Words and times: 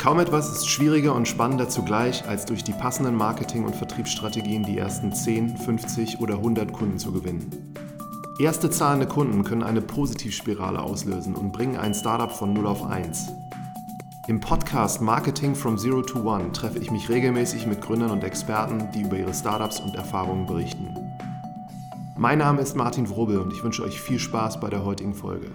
Kaum 0.00 0.18
etwas 0.18 0.50
ist 0.50 0.66
schwieriger 0.66 1.14
und 1.14 1.28
spannender 1.28 1.68
zugleich, 1.68 2.26
als 2.26 2.46
durch 2.46 2.64
die 2.64 2.72
passenden 2.72 3.14
Marketing- 3.16 3.66
und 3.66 3.76
Vertriebsstrategien 3.76 4.62
die 4.62 4.78
ersten 4.78 5.12
10, 5.12 5.58
50 5.58 6.20
oder 6.20 6.36
100 6.36 6.72
Kunden 6.72 6.98
zu 6.98 7.12
gewinnen. 7.12 7.74
Erste 8.38 8.70
zahlende 8.70 9.06
Kunden 9.06 9.44
können 9.44 9.62
eine 9.62 9.82
Positivspirale 9.82 10.80
auslösen 10.80 11.34
und 11.34 11.52
bringen 11.52 11.76
ein 11.76 11.92
Startup 11.92 12.32
von 12.32 12.54
0 12.54 12.66
auf 12.66 12.82
1. 12.82 13.30
Im 14.26 14.40
Podcast 14.40 15.02
Marketing 15.02 15.54
from 15.54 15.76
Zero 15.76 16.00
to 16.00 16.20
One 16.20 16.50
treffe 16.52 16.78
ich 16.78 16.90
mich 16.90 17.10
regelmäßig 17.10 17.66
mit 17.66 17.82
Gründern 17.82 18.10
und 18.10 18.24
Experten, 18.24 18.88
die 18.94 19.02
über 19.02 19.18
ihre 19.18 19.34
Startups 19.34 19.80
und 19.80 19.96
Erfahrungen 19.96 20.46
berichten. 20.46 20.96
Mein 22.16 22.38
Name 22.38 22.62
ist 22.62 22.74
Martin 22.74 23.10
Wrubel 23.10 23.38
und 23.38 23.52
ich 23.52 23.62
wünsche 23.62 23.82
euch 23.82 24.00
viel 24.00 24.18
Spaß 24.18 24.60
bei 24.60 24.70
der 24.70 24.82
heutigen 24.82 25.12
Folge. 25.12 25.50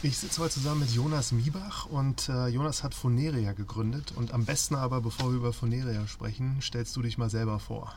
Ich 0.00 0.16
sitze 0.18 0.40
heute 0.40 0.54
zusammen 0.54 0.82
mit 0.82 0.90
Jonas 0.90 1.32
Miebach 1.32 1.86
und 1.86 2.28
äh, 2.28 2.46
Jonas 2.46 2.84
hat 2.84 2.94
Phoneria 2.94 3.52
gegründet. 3.52 4.12
Und 4.14 4.32
am 4.32 4.44
besten 4.44 4.76
aber, 4.76 5.00
bevor 5.00 5.30
wir 5.32 5.38
über 5.38 5.52
Phoneria 5.52 6.06
sprechen, 6.06 6.62
stellst 6.62 6.94
du 6.94 7.02
dich 7.02 7.18
mal 7.18 7.28
selber 7.28 7.58
vor. 7.58 7.92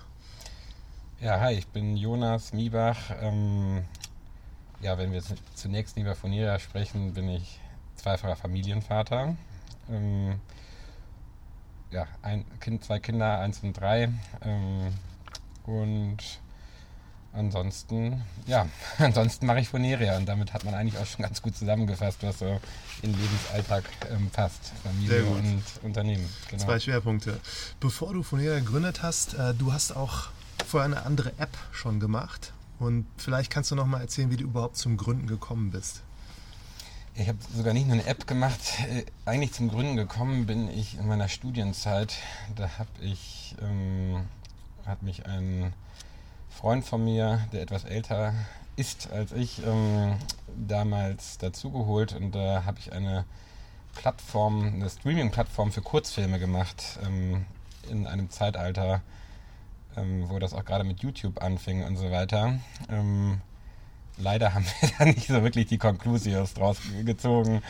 Ja, 1.20 1.40
hi, 1.40 1.54
ich 1.54 1.68
bin 1.68 1.96
Jonas 1.96 2.54
Miebach. 2.54 2.98
Ähm, 3.22 3.84
ja, 4.82 4.98
wenn 4.98 5.12
wir 5.12 5.22
zunächst 5.54 5.96
über 5.96 6.16
Phoneria 6.16 6.58
sprechen, 6.58 7.14
bin 7.14 7.30
ich 7.30 7.60
zweifacher 7.98 8.36
Familienvater. 8.36 9.36
Ähm, 9.88 10.40
ja, 11.92 12.08
ein 12.24 12.46
Kind, 12.62 12.84
zwei 12.84 12.98
Kinder, 12.98 13.38
eins 13.38 13.60
und 13.60 13.74
drei. 13.74 14.12
Ähm, 14.42 14.92
und 15.68 16.18
ansonsten, 17.34 18.22
ja, 18.46 18.68
ansonsten 18.98 19.46
mache 19.46 19.60
ich 19.60 19.70
Phoneria 19.70 20.18
und 20.18 20.26
damit 20.26 20.54
hat 20.54 20.66
man 20.66 20.74
eigentlich 20.74 20.98
auch 20.98 21.06
schon 21.06 21.24
ganz 21.24 21.42
gut 21.42 21.56
zusammengefasst, 21.56 22.20
was 22.22 22.40
so 22.40 22.60
in 23.02 23.14
Lebensalltag 23.14 23.84
ähm, 24.12 24.30
passt. 24.30 24.72
Familie 24.84 25.26
und 25.26 25.64
Unternehmen. 25.84 26.28
Genau. 26.50 26.64
Zwei 26.64 26.80
Schwerpunkte. 26.80 27.40
Bevor 27.80 28.14
du 28.14 28.24
Phoneria 28.24 28.60
gegründet 28.60 29.02
hast, 29.02 29.34
äh, 29.36 29.54
du 29.54 29.74
hast 29.74 29.96
auch 29.96 30.30
vorher 30.68 30.86
eine 30.86 31.06
andere 31.06 31.34
App 31.38 31.58
schon 31.72 32.00
gemacht 32.00 32.54
und 32.80 33.06
vielleicht 33.18 33.52
kannst 33.52 33.72
du 33.72 33.76
noch 33.76 33.86
mal 33.86 34.02
erzählen, 34.02 34.32
wie 34.32 34.38
du 34.38 34.44
überhaupt 34.44 34.78
zum 34.78 34.98
Gründen 34.98 35.28
gekommen 35.28 35.72
bist. 35.72 36.02
Ich 37.14 37.28
habe 37.28 37.38
sogar 37.54 37.74
nicht 37.74 37.88
nur 37.88 37.96
eine 37.96 38.06
App 38.06 38.26
gemacht. 38.26 38.60
Äh, 38.90 39.04
eigentlich 39.26 39.52
zum 39.52 39.68
Gründen 39.68 39.98
gekommen 39.98 40.46
bin 40.46 40.70
ich 40.70 40.98
in 40.98 41.08
meiner 41.08 41.28
Studienzeit. 41.28 42.16
Da 42.56 42.70
habe 42.78 42.90
ich, 43.02 43.56
ähm, 43.62 44.26
hat 44.86 45.04
mich 45.04 45.26
ein 45.26 45.74
Freund 46.52 46.86
von 46.86 47.04
mir, 47.04 47.48
der 47.52 47.62
etwas 47.62 47.86
älter 47.86 48.34
ist 48.76 49.12
als 49.12 49.32
ich, 49.32 49.66
ähm, 49.66 50.16
damals 50.56 51.38
dazugeholt 51.38 52.14
und 52.14 52.36
da 52.36 52.66
habe 52.66 52.80
ich 52.80 52.94
eine 52.94 53.26
Plattform, 53.96 54.74
eine 54.74 54.90
Streaming-Plattform 54.90 55.72
für 55.72 55.82
Kurzfilme 55.82 56.40
gemacht 56.40 57.00
ähm, 57.06 57.46
in 57.90 58.08
einem 58.08 58.30
Zeitalter, 58.30 59.02
ähm, 59.98 60.30
wo 60.30 60.40
das 60.40 60.54
auch 60.54 60.66
gerade 60.66 60.84
mit 60.84 61.02
YouTube 61.02 61.42
anfing 61.42 61.84
und 61.84 61.98
so 61.98 62.12
weiter. 62.12 62.60
Ähm, 62.90 63.42
leider 64.18 64.54
haben 64.54 64.66
wir 64.80 64.90
da 65.00 65.06
nicht 65.06 65.28
so 65.28 65.44
wirklich 65.44 65.68
die 65.68 65.78
Conclusions 65.78 66.54
draus 66.54 66.78
gezogen, 67.06 67.62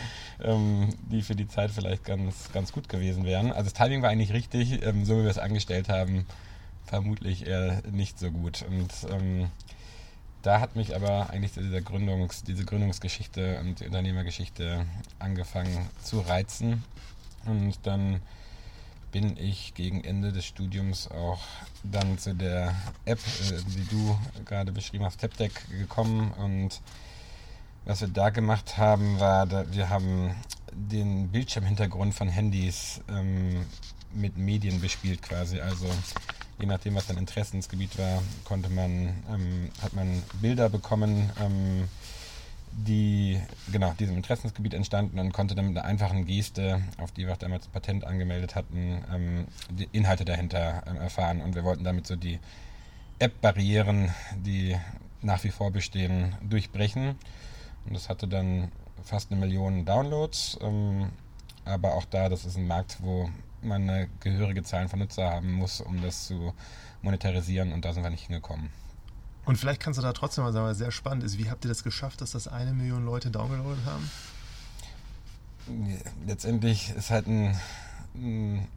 ähm, 0.43 0.89
die 1.09 1.21
für 1.21 1.35
die 1.35 1.47
Zeit 1.47 1.71
vielleicht 1.71 2.05
ganz, 2.05 2.51
ganz 2.51 2.71
gut 2.71 2.89
gewesen 2.89 3.25
wären. 3.25 3.51
Also 3.51 3.63
das 3.63 3.73
Timing 3.73 4.01
war 4.01 4.09
eigentlich 4.09 4.33
richtig, 4.33 4.85
ähm, 4.85 5.05
so 5.05 5.17
wie 5.17 5.23
wir 5.23 5.31
es 5.31 5.39
angestellt 5.39 5.89
haben 5.89 6.25
vermutlich 6.91 7.47
eher 7.47 7.81
nicht 7.89 8.19
so 8.19 8.29
gut. 8.29 8.63
Und 8.63 8.91
ähm, 9.09 9.49
da 10.41 10.59
hat 10.59 10.75
mich 10.75 10.93
aber 10.93 11.29
eigentlich 11.29 11.53
diese, 11.53 11.77
Gründungs-, 11.77 12.43
diese 12.43 12.65
Gründungsgeschichte 12.65 13.59
und 13.61 13.79
die 13.79 13.85
Unternehmergeschichte 13.85 14.85
angefangen 15.17 15.87
zu 16.03 16.19
reizen. 16.19 16.83
Und 17.45 17.77
dann 17.83 18.21
bin 19.13 19.37
ich 19.37 19.73
gegen 19.73 20.03
Ende 20.03 20.33
des 20.33 20.45
Studiums 20.45 21.09
auch 21.09 21.39
dann 21.83 22.17
zu 22.17 22.35
der 22.35 22.75
App, 23.05 23.19
äh, 23.19 23.61
die 23.69 23.85
du 23.85 24.17
gerade 24.43 24.73
beschrieben 24.73 25.05
hast, 25.05 25.21
TapDeck 25.21 25.69
gekommen. 25.69 26.31
Und 26.33 26.81
was 27.85 28.01
wir 28.01 28.09
da 28.09 28.31
gemacht 28.31 28.77
haben, 28.77 29.17
war, 29.21 29.49
wir 29.71 29.89
haben 29.89 30.35
den 30.73 31.29
Bildschirmhintergrund 31.29 32.13
von 32.13 32.27
Handys 32.27 32.99
ähm, 33.07 33.65
mit 34.13 34.37
Medien 34.37 34.81
bespielt 34.81 35.21
quasi. 35.21 35.61
Also 35.61 35.87
je 36.61 36.67
nachdem, 36.67 36.95
was 36.95 37.07
dein 37.07 37.17
Interessensgebiet 37.17 37.97
war, 37.97 38.21
konnte 38.45 38.69
man, 38.69 39.23
ähm, 39.29 39.71
hat 39.81 39.93
man 39.93 40.21
Bilder 40.41 40.69
bekommen, 40.69 41.31
ähm, 41.39 41.87
die 42.71 43.41
genau 43.71 43.93
diesem 43.99 44.15
Interessensgebiet 44.15 44.73
entstanden 44.73 45.19
und 45.19 45.33
konnte 45.33 45.55
dann 45.55 45.67
mit 45.67 45.77
einer 45.77 45.85
einfachen 45.85 46.25
Geste, 46.25 46.81
auf 46.97 47.11
die 47.11 47.25
wir 47.25 47.33
auch 47.33 47.37
damals 47.37 47.67
Patent 47.67 48.05
angemeldet 48.05 48.55
hatten, 48.55 49.03
ähm, 49.13 49.47
die 49.69 49.89
Inhalte 49.91 50.23
dahinter 50.23 50.83
ähm, 50.87 50.97
erfahren. 50.97 51.41
Und 51.41 51.55
wir 51.55 51.63
wollten 51.63 51.83
damit 51.83 52.07
so 52.07 52.15
die 52.15 52.39
App-Barrieren, 53.19 54.13
die 54.37 54.77
nach 55.21 55.43
wie 55.43 55.49
vor 55.49 55.71
bestehen, 55.71 56.35
durchbrechen. 56.47 57.15
Und 57.85 57.93
das 57.93 58.07
hatte 58.07 58.27
dann 58.27 58.71
fast 59.03 59.31
eine 59.31 59.39
Million 59.39 59.83
Downloads. 59.83 60.57
Ähm, 60.61 61.09
aber 61.65 61.95
auch 61.95 62.05
da, 62.05 62.29
das 62.29 62.45
ist 62.45 62.57
ein 62.57 62.67
Markt, 62.67 62.97
wo 63.01 63.29
man 63.63 63.89
eine 63.89 64.09
gehörige 64.19 64.63
Zahl 64.63 64.87
von 64.89 64.99
Nutzer 64.99 65.29
haben 65.29 65.51
muss, 65.51 65.81
um 65.81 66.01
das 66.01 66.27
zu 66.27 66.53
monetarisieren 67.01 67.71
und 67.73 67.85
da 67.85 67.93
sind 67.93 68.03
wir 68.03 68.09
nicht 68.09 68.27
hingekommen. 68.27 68.69
Und 69.45 69.57
vielleicht 69.57 69.81
kannst 69.81 69.97
du 69.97 70.03
da 70.03 70.13
trotzdem 70.13 70.43
mal 70.43 70.53
sagen, 70.53 70.67
was 70.67 70.77
sehr 70.77 70.91
spannend 70.91 71.23
ist, 71.23 71.37
wie 71.37 71.49
habt 71.49 71.65
ihr 71.65 71.69
das 71.69 71.83
geschafft, 71.83 72.21
dass 72.21 72.31
das 72.31 72.47
eine 72.47 72.73
Million 72.73 73.05
Leute 73.05 73.31
downgeloadet 73.31 73.85
haben? 73.85 74.09
Letztendlich 76.25 76.91
ist 76.91 77.09
halt 77.09 77.27
ein, 77.27 77.57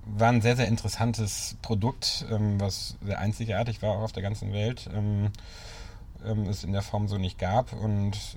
war 0.06 0.30
ein 0.30 0.40
sehr, 0.40 0.56
sehr 0.56 0.68
interessantes 0.68 1.56
Produkt, 1.60 2.24
ähm, 2.30 2.60
was 2.60 2.96
sehr 3.04 3.18
einzigartig 3.18 3.82
war 3.82 3.90
auch 3.90 4.02
auf 4.02 4.12
der 4.12 4.22
ganzen 4.22 4.52
Welt. 4.52 4.88
Ähm, 4.94 5.30
ähm, 6.24 6.48
es 6.48 6.64
in 6.64 6.72
der 6.72 6.82
Form 6.82 7.08
so 7.08 7.18
nicht 7.18 7.38
gab 7.38 7.72
und 7.72 8.36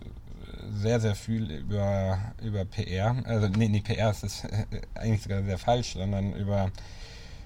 sehr, 0.74 1.00
sehr 1.00 1.16
viel 1.16 1.52
über, 1.52 2.20
über 2.42 2.66
PR. 2.66 3.16
Also, 3.26 3.48
nee, 3.48 3.68
nicht 3.68 3.86
PR, 3.86 4.10
es 4.10 4.24
ist 4.24 4.48
eigentlich 4.96 5.24
sogar 5.24 5.44
sehr 5.44 5.58
falsch, 5.58 5.94
sondern 5.94 6.34
über, 6.34 6.72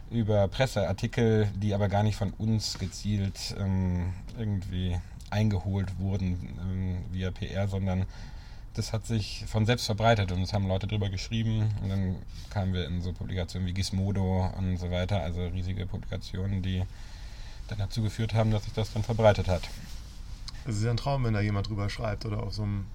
über 0.09 0.47
Presseartikel, 0.47 1.49
die 1.55 1.73
aber 1.73 1.89
gar 1.89 2.03
nicht 2.03 2.15
von 2.15 2.31
uns 2.31 2.77
gezielt 2.79 3.55
ähm, 3.59 4.13
irgendwie 4.37 4.97
eingeholt 5.29 5.97
wurden 5.99 6.57
ähm, 6.61 6.97
via 7.11 7.31
PR, 7.31 7.67
sondern 7.67 8.05
das 8.73 8.93
hat 8.93 9.05
sich 9.05 9.43
von 9.47 9.65
selbst 9.65 9.85
verbreitet 9.85 10.31
und 10.31 10.41
es 10.41 10.53
haben 10.53 10.67
Leute 10.67 10.87
drüber 10.87 11.09
geschrieben 11.09 11.69
und 11.81 11.89
dann 11.89 12.15
kamen 12.49 12.73
wir 12.73 12.85
in 12.85 13.01
so 13.01 13.11
Publikationen 13.11 13.67
wie 13.67 13.73
Gizmodo 13.73 14.49
und 14.57 14.77
so 14.77 14.91
weiter, 14.91 15.21
also 15.21 15.45
riesige 15.47 15.85
Publikationen, 15.85 16.61
die 16.61 16.83
dann 17.67 17.79
dazu 17.79 18.01
geführt 18.01 18.33
haben, 18.33 18.51
dass 18.51 18.63
sich 18.63 18.73
das 18.73 18.93
dann 18.93 19.03
verbreitet 19.03 19.47
hat. 19.47 19.67
Es 20.65 20.77
ist 20.77 20.83
ja 20.83 20.91
ein 20.91 20.97
Traum, 20.97 21.23
wenn 21.23 21.33
da 21.33 21.41
jemand 21.41 21.67
drüber 21.67 21.89
schreibt 21.89 22.25
oder 22.25 22.43
auf 22.43 22.53
so 22.53 22.63
einem 22.63 22.85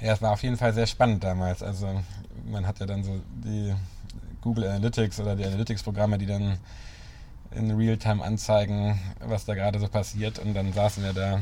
ja, 0.00 0.12
es 0.12 0.22
war 0.22 0.32
auf 0.32 0.42
jeden 0.42 0.56
Fall 0.56 0.72
sehr 0.72 0.86
spannend 0.86 1.24
damals. 1.24 1.62
Also 1.62 2.02
man 2.46 2.66
hat 2.66 2.80
ja 2.80 2.86
dann 2.86 3.02
so 3.02 3.20
die 3.44 3.74
Google 4.40 4.68
Analytics 4.68 5.20
oder 5.20 5.36
die 5.36 5.44
Analytics-Programme, 5.44 6.18
die 6.18 6.26
dann 6.26 6.58
in 7.50 7.70
Realtime 7.70 8.22
anzeigen, 8.22 8.98
was 9.20 9.44
da 9.44 9.54
gerade 9.54 9.78
so 9.78 9.88
passiert. 9.88 10.38
Und 10.38 10.54
dann 10.54 10.72
saßen 10.72 11.02
wir 11.02 11.12
da 11.12 11.40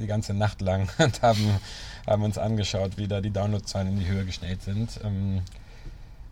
die 0.00 0.06
ganze 0.06 0.34
Nacht 0.34 0.60
lang 0.60 0.88
und 0.98 1.22
haben, 1.22 1.58
haben 2.06 2.22
uns 2.22 2.38
angeschaut, 2.38 2.96
wie 2.96 3.08
da 3.08 3.20
die 3.20 3.30
Downloadzahlen 3.30 3.88
in 3.88 3.98
die 3.98 4.06
Höhe 4.06 4.24
geschnellt 4.24 4.62
sind. 4.62 5.00
Ähm, 5.04 5.42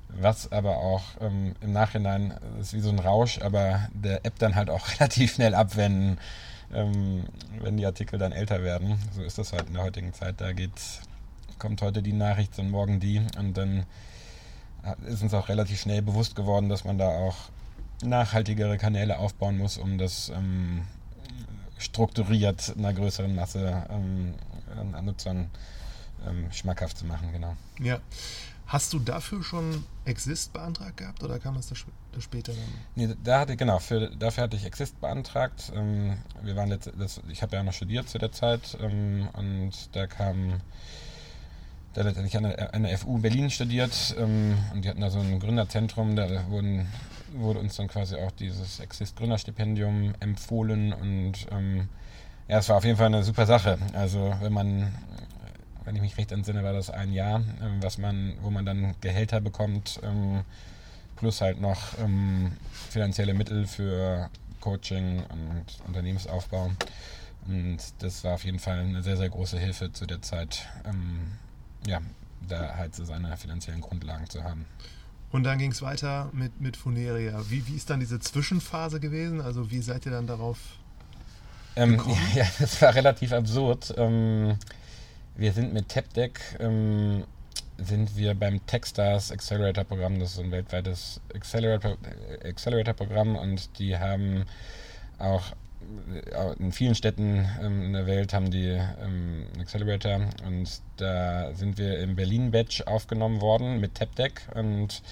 was 0.08 0.52
aber 0.52 0.76
auch 0.76 1.02
ähm, 1.20 1.54
im 1.60 1.72
Nachhinein 1.72 2.34
ist 2.60 2.74
wie 2.74 2.80
so 2.80 2.90
ein 2.90 2.98
Rausch, 2.98 3.40
aber 3.40 3.88
der 3.94 4.24
App 4.26 4.38
dann 4.38 4.54
halt 4.54 4.70
auch 4.70 4.88
relativ 5.00 5.34
schnell 5.34 5.54
abwenden 5.54 6.18
ähm, 6.74 7.24
wenn 7.60 7.76
die 7.76 7.86
Artikel 7.86 8.18
dann 8.18 8.32
älter 8.32 8.62
werden. 8.62 8.98
So 9.14 9.22
ist 9.22 9.38
das 9.38 9.52
halt 9.52 9.68
in 9.68 9.74
der 9.74 9.82
heutigen 9.82 10.12
Zeit. 10.12 10.40
Da 10.40 10.52
geht, 10.52 10.72
kommt 11.58 11.82
heute 11.82 12.02
die 12.02 12.12
Nachricht 12.12 12.58
und 12.58 12.70
morgen 12.70 13.00
die. 13.00 13.20
Und 13.38 13.56
dann 13.56 13.84
ist 15.06 15.22
uns 15.22 15.34
auch 15.34 15.48
relativ 15.48 15.80
schnell 15.80 16.02
bewusst 16.02 16.34
geworden, 16.34 16.68
dass 16.68 16.84
man 16.84 16.98
da 16.98 17.08
auch 17.08 17.36
nachhaltigere 18.02 18.78
Kanäle 18.78 19.18
aufbauen 19.18 19.58
muss, 19.58 19.78
um 19.78 19.96
das 19.96 20.30
ähm, 20.30 20.82
strukturiert 21.78 22.74
einer 22.76 22.92
größeren 22.92 23.34
Masse 23.34 23.86
ähm, 23.90 24.34
an 24.92 25.04
Nutzern 25.04 25.50
ähm, 26.26 26.50
schmackhaft 26.52 26.98
zu 26.98 27.06
machen. 27.06 27.30
Genau. 27.32 27.56
Ja. 27.80 28.00
Hast 28.66 28.92
du 28.92 28.98
dafür 28.98 29.42
schon 29.42 29.84
Exist 30.04 30.52
beantragt 30.52 30.96
gehabt 30.96 31.22
oder 31.22 31.38
kam 31.38 31.56
das 31.56 31.68
da, 31.68 31.74
später 32.20 32.52
dann? 32.52 32.62
Nee, 32.94 33.14
da 33.22 33.40
hatte, 33.40 33.56
genau, 33.56 33.78
für, 33.78 34.08
dafür 34.16 34.44
hatte 34.44 34.56
ich 34.56 34.64
Exist 34.64 35.00
beantragt. 35.00 35.70
Ähm, 35.74 36.16
wir 36.42 36.56
waren 36.56 36.68
letzt, 36.70 36.90
das, 36.98 37.20
ich 37.28 37.42
habe 37.42 37.56
ja 37.56 37.62
noch 37.62 37.72
studiert 37.74 38.08
zu 38.08 38.18
der 38.18 38.32
Zeit 38.32 38.76
ähm, 38.80 39.28
und 39.34 39.94
da 39.94 40.06
kam 40.06 40.60
da 41.94 42.02
letztendlich 42.02 42.36
an 42.38 42.44
der, 42.44 42.74
an 42.74 42.84
der 42.84 42.96
FU 42.96 43.18
Berlin 43.18 43.50
studiert 43.50 44.14
ähm, 44.18 44.56
und 44.72 44.84
die 44.84 44.88
hatten 44.88 45.02
da 45.02 45.10
so 45.10 45.18
ein 45.18 45.38
Gründerzentrum, 45.38 46.16
da 46.16 46.48
wurden, 46.48 46.86
wurde 47.34 47.58
uns 47.60 47.76
dann 47.76 47.88
quasi 47.88 48.16
auch 48.16 48.30
dieses 48.32 48.80
Exist 48.80 49.16
Gründerstipendium 49.16 50.14
empfohlen 50.20 50.94
und 50.94 51.34
ähm, 51.50 51.88
Ja, 52.48 52.58
es 52.58 52.68
war 52.68 52.76
auf 52.76 52.84
jeden 52.84 52.96
Fall 52.96 53.06
eine 53.06 53.22
super 53.22 53.46
Sache. 53.46 53.78
Also 53.92 54.34
wenn 54.40 54.52
man, 54.52 54.94
wenn 55.84 55.96
ich 55.96 56.02
mich 56.02 56.16
recht 56.16 56.32
entsinne, 56.32 56.64
war 56.64 56.72
das 56.72 56.90
ein 56.90 57.12
Jahr, 57.12 57.42
ähm, 57.62 57.82
was 57.82 57.98
man, 57.98 58.34
wo 58.42 58.50
man 58.50 58.64
dann 58.64 58.94
Gehälter 59.00 59.40
bekommt, 59.40 60.00
ähm, 60.02 60.42
plus 61.16 61.40
halt 61.40 61.60
noch 61.60 61.98
ähm, 61.98 62.52
finanzielle 62.90 63.34
Mittel 63.34 63.66
für 63.66 64.30
Coaching 64.60 65.22
und 65.24 65.64
Unternehmensaufbau. 65.86 66.70
Und 67.46 67.78
das 67.98 68.22
war 68.24 68.34
auf 68.34 68.44
jeden 68.44 68.58
Fall 68.58 68.78
eine 68.78 69.02
sehr, 69.02 69.16
sehr 69.16 69.28
große 69.28 69.58
Hilfe 69.58 69.92
zu 69.92 70.06
der 70.06 70.22
Zeit, 70.22 70.66
ähm, 70.84 71.32
ja, 71.86 72.00
da 72.48 72.76
halt 72.76 72.94
so 72.94 73.04
seine 73.04 73.36
finanziellen 73.36 73.80
Grundlagen 73.80 74.28
zu 74.28 74.44
haben. 74.44 74.64
Und 75.30 75.44
dann 75.44 75.58
ging 75.58 75.72
es 75.72 75.82
weiter 75.82 76.28
mit, 76.32 76.60
mit 76.60 76.76
Funeria. 76.76 77.42
Wie, 77.48 77.66
wie 77.66 77.74
ist 77.74 77.88
dann 77.90 78.00
diese 78.00 78.20
Zwischenphase 78.20 79.00
gewesen? 79.00 79.40
Also 79.40 79.70
wie 79.70 79.80
seid 79.80 80.06
ihr 80.06 80.12
dann 80.12 80.26
darauf 80.26 80.58
ähm, 81.76 82.00
ja, 82.34 82.44
das 82.58 82.80
war 82.82 82.94
relativ 82.94 83.32
absurd. 83.32 83.94
Ähm, 83.96 84.56
wir 85.36 85.52
sind 85.52 85.72
mit 85.72 85.88
TapDeck 85.88 86.40
ähm, 86.60 87.24
sind 87.78 88.16
wir 88.16 88.34
beim 88.34 88.64
Techstars 88.66 89.32
Accelerator 89.32 89.84
Programm, 89.84 90.18
das 90.18 90.32
ist 90.32 90.40
ein 90.40 90.50
weltweites 90.50 91.20
Accelerator, 91.34 92.94
Programm 92.94 93.36
und 93.36 93.78
die 93.78 93.96
haben 93.98 94.44
auch 95.18 95.52
äh, 96.30 96.52
in 96.58 96.72
vielen 96.72 96.94
Städten 96.94 97.48
ähm, 97.60 97.82
in 97.82 97.92
der 97.92 98.06
Welt 98.06 98.32
haben 98.32 98.50
die 98.50 98.78
ähm, 99.02 99.46
Accelerator. 99.58 100.20
Und 100.46 100.80
da 100.96 101.52
sind 101.54 101.78
wir 101.78 101.98
im 101.98 102.14
Berlin 102.14 102.50
Badge 102.50 102.84
aufgenommen 102.86 103.40
worden 103.40 103.80
mit 103.80 103.94
TapDeck. 103.94 104.42
Und 104.54 105.02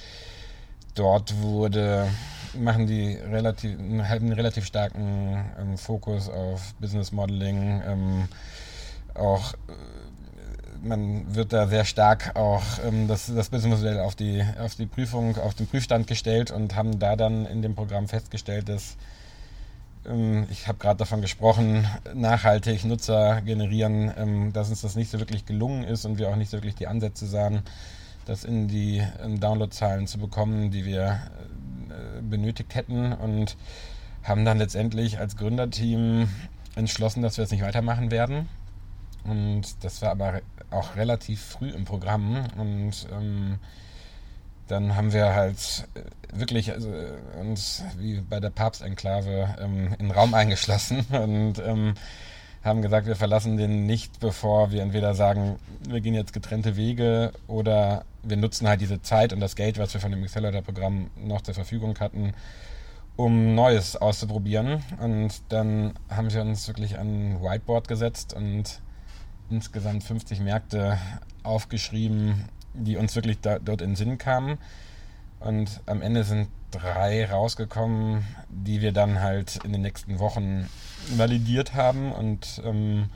dort 0.94 1.40
wurde 1.40 2.08
machen 2.54 2.86
die 2.86 3.14
relativ 3.14 3.78
halt 3.78 4.22
einen 4.22 4.32
relativ 4.32 4.66
starken 4.66 5.44
ähm, 5.58 5.78
Fokus 5.78 6.28
auf 6.28 6.74
Business 6.80 7.12
Modeling 7.12 7.82
ähm, 7.86 8.28
auch 9.14 9.54
äh, 9.54 9.56
man 10.82 11.34
wird 11.34 11.52
da 11.52 11.66
sehr 11.66 11.84
stark 11.84 12.36
auch 12.36 12.62
ähm, 12.86 13.08
das, 13.08 13.32
das 13.34 13.48
Businessmodell 13.48 14.00
auf 14.00 14.14
die, 14.14 14.44
auf 14.58 14.74
die 14.74 14.86
Prüfung, 14.86 15.36
auf 15.38 15.54
den 15.54 15.66
Prüfstand 15.66 16.06
gestellt 16.06 16.50
und 16.50 16.74
haben 16.74 16.98
da 16.98 17.16
dann 17.16 17.46
in 17.46 17.62
dem 17.62 17.74
Programm 17.74 18.08
festgestellt, 18.08 18.68
dass 18.68 18.96
ähm, 20.06 20.46
ich 20.50 20.68
habe 20.68 20.78
gerade 20.78 20.98
davon 20.98 21.20
gesprochen, 21.20 21.86
nachhaltig 22.14 22.84
Nutzer 22.84 23.40
generieren, 23.42 24.12
ähm, 24.16 24.52
dass 24.52 24.70
uns 24.70 24.80
das 24.80 24.96
nicht 24.96 25.10
so 25.10 25.18
wirklich 25.18 25.46
gelungen 25.46 25.84
ist 25.84 26.04
und 26.04 26.18
wir 26.18 26.28
auch 26.28 26.36
nicht 26.36 26.50
so 26.50 26.58
wirklich 26.58 26.74
die 26.74 26.86
Ansätze 26.86 27.26
sahen, 27.26 27.62
das 28.26 28.44
in 28.44 28.68
die 28.68 29.02
Downloadzahlen 29.38 30.06
zu 30.06 30.18
bekommen, 30.18 30.70
die 30.70 30.84
wir 30.84 31.20
äh, 31.90 32.22
benötigt 32.22 32.74
hätten 32.74 33.12
und 33.12 33.56
haben 34.22 34.44
dann 34.44 34.58
letztendlich 34.58 35.18
als 35.18 35.36
Gründerteam 35.36 36.28
entschlossen, 36.76 37.22
dass 37.22 37.36
wir 37.36 37.44
es 37.44 37.50
nicht 37.50 37.62
weitermachen 37.62 38.10
werden. 38.10 38.48
Und 39.24 39.62
das 39.82 40.02
war 40.02 40.10
aber 40.10 40.40
auch 40.70 40.96
relativ 40.96 41.42
früh 41.42 41.70
im 41.70 41.84
Programm 41.84 42.46
und 42.56 42.92
ähm, 43.12 43.58
dann 44.68 44.94
haben 44.94 45.12
wir 45.12 45.34
halt 45.34 45.88
äh, 45.94 46.38
wirklich 46.38 46.72
also, 46.72 46.88
uns 47.40 47.82
wie 47.98 48.20
bei 48.20 48.38
der 48.38 48.50
Papstenklave 48.50 49.56
ähm, 49.60 49.88
in 49.98 50.06
den 50.06 50.10
Raum 50.12 50.32
eingeschlossen 50.32 51.04
und 51.10 51.58
ähm, 51.58 51.94
haben 52.62 52.82
gesagt, 52.82 53.06
wir 53.06 53.16
verlassen 53.16 53.56
den 53.56 53.86
nicht, 53.86 54.20
bevor 54.20 54.70
wir 54.70 54.82
entweder 54.82 55.14
sagen, 55.14 55.58
wir 55.88 56.00
gehen 56.00 56.14
jetzt 56.14 56.32
getrennte 56.32 56.76
Wege 56.76 57.32
oder 57.48 58.04
wir 58.22 58.36
nutzen 58.36 58.68
halt 58.68 58.80
diese 58.80 59.00
Zeit 59.00 59.32
und 59.32 59.40
das 59.40 59.56
Geld, 59.56 59.78
was 59.78 59.94
wir 59.94 60.00
von 60.00 60.10
dem 60.10 60.22
Accelerator-Programm 60.22 61.10
noch 61.16 61.40
zur 61.40 61.54
Verfügung 61.54 61.98
hatten, 61.98 62.34
um 63.16 63.54
Neues 63.54 63.96
auszuprobieren. 63.96 64.82
Und 65.00 65.42
dann 65.48 65.94
haben 66.10 66.30
wir 66.32 66.42
uns 66.42 66.68
wirklich 66.68 66.98
an 66.98 67.32
ein 67.32 67.42
Whiteboard 67.42 67.88
gesetzt 67.88 68.34
und 68.34 68.80
insgesamt 69.50 70.04
50 70.04 70.40
Märkte 70.40 70.98
aufgeschrieben, 71.42 72.44
die 72.74 72.96
uns 72.96 73.14
wirklich 73.14 73.40
da, 73.40 73.58
dort 73.58 73.82
in 73.82 73.90
den 73.90 73.96
Sinn 73.96 74.18
kamen. 74.18 74.58
Und 75.40 75.80
am 75.86 76.02
Ende 76.02 76.24
sind 76.24 76.48
drei 76.70 77.26
rausgekommen, 77.26 78.24
die 78.48 78.80
wir 78.80 78.92
dann 78.92 79.20
halt 79.20 79.60
in 79.64 79.72
den 79.72 79.82
nächsten 79.82 80.18
Wochen 80.18 80.68
validiert 81.16 81.74
haben 81.74 82.12
und 82.12 82.60
ähm, 82.64 83.08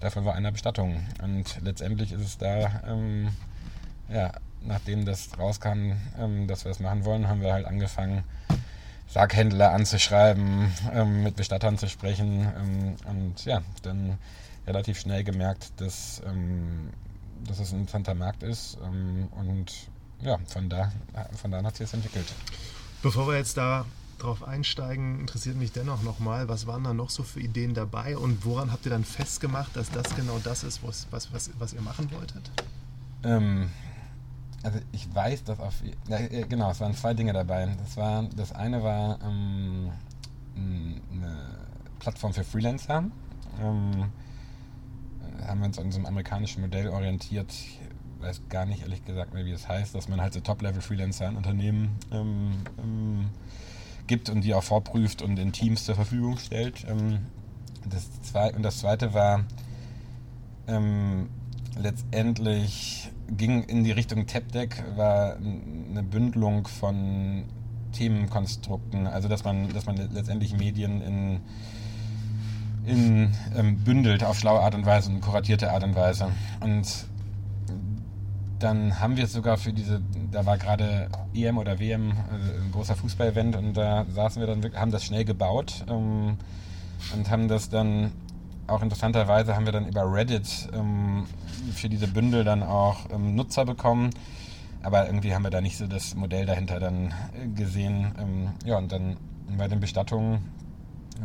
davon 0.00 0.24
war 0.24 0.34
einer 0.34 0.52
Bestattung. 0.52 1.02
Und 1.22 1.60
letztendlich 1.62 2.12
ist 2.12 2.22
es 2.22 2.38
da, 2.38 2.82
ähm, 2.86 3.28
ja, 4.08 4.32
nachdem 4.62 5.04
das 5.04 5.36
rauskam, 5.38 5.92
ähm, 6.18 6.46
dass 6.46 6.64
wir 6.64 6.70
das 6.70 6.80
machen 6.80 7.04
wollen, 7.04 7.28
haben 7.28 7.40
wir 7.40 7.52
halt 7.52 7.66
angefangen, 7.66 8.24
Sarghändler 9.08 9.72
anzuschreiben, 9.72 10.72
ähm, 10.94 11.22
mit 11.22 11.36
Bestattern 11.36 11.76
zu 11.76 11.88
sprechen 11.88 12.50
ähm, 12.56 12.96
und 13.10 13.44
ja, 13.44 13.60
dann 13.82 14.18
relativ 14.66 14.98
schnell 14.98 15.24
gemerkt, 15.24 15.72
dass 15.80 16.22
ähm, 16.26 16.90
dass 17.46 17.58
es 17.58 17.72
ein 17.72 17.80
interessanter 17.80 18.14
Markt 18.14 18.42
ist. 18.42 18.78
Ähm, 18.84 19.28
und 19.32 19.72
ja, 20.20 20.38
von 20.46 20.68
da, 20.68 20.92
von 21.34 21.50
da 21.50 21.62
hat 21.62 21.76
sich 21.76 21.86
das 21.86 21.94
entwickelt. 21.94 22.32
Bevor 23.02 23.26
wir 23.26 23.36
jetzt 23.36 23.56
da 23.56 23.84
drauf 24.18 24.44
einsteigen, 24.44 25.18
interessiert 25.20 25.56
mich 25.56 25.72
dennoch 25.72 26.02
nochmal, 26.02 26.48
was 26.48 26.66
waren 26.66 26.84
da 26.84 26.94
noch 26.94 27.10
so 27.10 27.24
für 27.24 27.40
Ideen 27.40 27.74
dabei 27.74 28.16
und 28.16 28.44
woran 28.44 28.70
habt 28.70 28.86
ihr 28.86 28.90
dann 28.90 29.04
festgemacht, 29.04 29.74
dass 29.74 29.90
das 29.90 30.14
genau 30.14 30.38
das 30.44 30.62
ist, 30.62 30.86
was, 30.86 31.08
was, 31.10 31.32
was, 31.32 31.50
was 31.58 31.72
ihr 31.72 31.80
machen 31.80 32.08
wolltet? 32.12 32.50
Ähm, 33.24 33.68
also 34.62 34.78
ich 34.92 35.12
weiß, 35.12 35.42
dass 35.44 35.58
auf 35.58 35.74
ja, 36.08 36.18
genau, 36.46 36.70
es 36.70 36.78
waren 36.78 36.94
zwei 36.94 37.14
Dinge 37.14 37.32
dabei. 37.32 37.74
Das 37.78 37.96
war 37.96 38.22
das 38.36 38.52
eine 38.52 38.84
war 38.84 39.18
ähm, 39.22 39.90
eine 40.54 41.58
Plattform 41.98 42.32
für 42.32 42.44
Freelancer. 42.44 43.04
Ähm, 43.60 44.12
haben 45.46 45.60
wir 45.60 45.66
uns 45.66 45.78
an 45.78 45.86
unserem 45.86 46.06
amerikanischen 46.06 46.60
Modell 46.60 46.88
orientiert. 46.88 47.50
Ich 47.52 47.80
weiß 48.20 48.42
gar 48.48 48.66
nicht, 48.66 48.82
ehrlich 48.82 49.04
gesagt, 49.04 49.34
mehr, 49.34 49.44
wie 49.44 49.52
es 49.52 49.68
heißt, 49.68 49.94
dass 49.94 50.08
man 50.08 50.20
halt 50.20 50.32
so 50.32 50.40
Top-Level-Freelancer 50.40 51.26
an 51.26 51.36
Unternehmen 51.36 51.98
ähm, 52.12 52.52
ähm, 52.78 53.30
gibt 54.06 54.30
und 54.30 54.42
die 54.42 54.54
auch 54.54 54.62
vorprüft 54.62 55.22
und 55.22 55.38
in 55.38 55.52
Teams 55.52 55.84
zur 55.84 55.94
Verfügung 55.94 56.38
stellt. 56.38 56.84
Ähm, 56.88 57.20
das 57.88 58.08
und 58.54 58.62
das 58.62 58.78
zweite 58.78 59.12
war, 59.12 59.44
ähm, 60.68 61.28
letztendlich 61.76 63.10
ging 63.36 63.64
in 63.64 63.84
die 63.84 63.92
Richtung 63.92 64.26
TapDeck, 64.26 64.84
war 64.96 65.36
eine 65.36 66.02
Bündelung 66.02 66.66
von 66.66 67.44
Themenkonstrukten, 67.92 69.06
also 69.06 69.28
dass 69.28 69.44
man, 69.44 69.72
dass 69.72 69.86
man 69.86 69.96
letztendlich 69.96 70.56
Medien 70.56 71.02
in 71.02 71.40
in, 72.84 73.32
ähm, 73.56 73.78
bündelt 73.78 74.24
auf 74.24 74.38
schlaue 74.38 74.60
Art 74.60 74.74
und 74.74 74.86
Weise 74.86 75.10
und 75.10 75.20
kuratierte 75.20 75.70
Art 75.70 75.84
und 75.84 75.94
Weise. 75.94 76.28
Und 76.60 77.06
dann 78.58 79.00
haben 79.00 79.16
wir 79.16 79.24
es 79.24 79.32
sogar 79.32 79.56
für 79.56 79.72
diese, 79.72 80.00
da 80.30 80.46
war 80.46 80.56
gerade 80.56 81.08
EM 81.34 81.58
oder 81.58 81.78
WM, 81.78 82.12
also 82.30 82.52
ein 82.52 82.72
großer 82.72 82.94
Fußball-Event 82.94 83.56
und 83.56 83.76
da 83.76 84.06
saßen 84.08 84.40
wir 84.40 84.46
dann, 84.46 84.62
haben 84.74 84.92
das 84.92 85.04
schnell 85.04 85.24
gebaut 85.24 85.84
ähm, 85.88 86.36
und 87.14 87.30
haben 87.30 87.48
das 87.48 87.68
dann 87.68 88.12
auch 88.66 88.82
interessanterweise 88.82 89.54
haben 89.54 89.66
wir 89.66 89.72
dann 89.72 89.86
über 89.86 90.10
Reddit 90.10 90.68
ähm, 90.72 91.26
für 91.74 91.88
diese 91.88 92.08
Bündel 92.08 92.44
dann 92.44 92.62
auch 92.62 93.10
ähm, 93.12 93.34
Nutzer 93.34 93.64
bekommen. 93.64 94.10
Aber 94.82 95.06
irgendwie 95.06 95.34
haben 95.34 95.42
wir 95.42 95.50
da 95.50 95.60
nicht 95.60 95.76
so 95.76 95.86
das 95.86 96.14
Modell 96.14 96.46
dahinter 96.46 96.80
dann 96.80 97.12
äh, 97.34 97.48
gesehen. 97.48 98.12
Ähm, 98.18 98.50
ja, 98.64 98.78
und 98.78 98.90
dann 98.90 99.16
bei 99.56 99.68
den 99.68 99.80
Bestattungen 99.80 100.50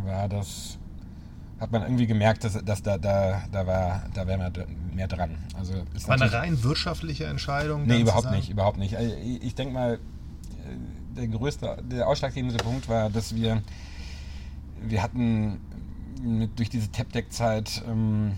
war 0.04 0.28
das 0.28 0.78
hat 1.60 1.72
man 1.72 1.82
irgendwie 1.82 2.08
gemerkt, 2.08 2.44
dass, 2.44 2.54
dass 2.64 2.84
da, 2.84 2.98
da, 2.98 3.44
da 3.52 3.66
war, 3.66 4.04
da 4.14 4.28
wäre 4.28 4.38
mehr, 4.38 4.52
mehr 4.94 5.08
dran. 5.08 5.38
Also 5.58 5.74
war 6.06 6.22
eine 6.22 6.32
rein 6.32 6.64
wirtschaftliche 6.64 7.26
Entscheidung? 7.26 7.86
Nee, 7.86 8.02
überhaupt 8.02 8.32
nicht, 8.32 8.50
überhaupt 8.50 8.78
nicht. 8.78 8.96
Also 8.96 9.16
ich 9.16 9.56
denke 9.56 9.74
mal, 9.74 9.94
äh, 9.96 9.98
der 11.16 11.28
größte, 11.28 11.78
der 11.84 12.08
ausschlaggebende 12.08 12.58
Punkt 12.58 12.88
war, 12.90 13.10
dass 13.10 13.36
wir, 13.36 13.64
wir 14.82 15.02
hatten 15.02 15.60
mit, 16.22 16.60
durch 16.60 16.70
diese 16.70 16.92
Tapdeck-Zeit 16.92 17.84
ähm, 17.88 18.34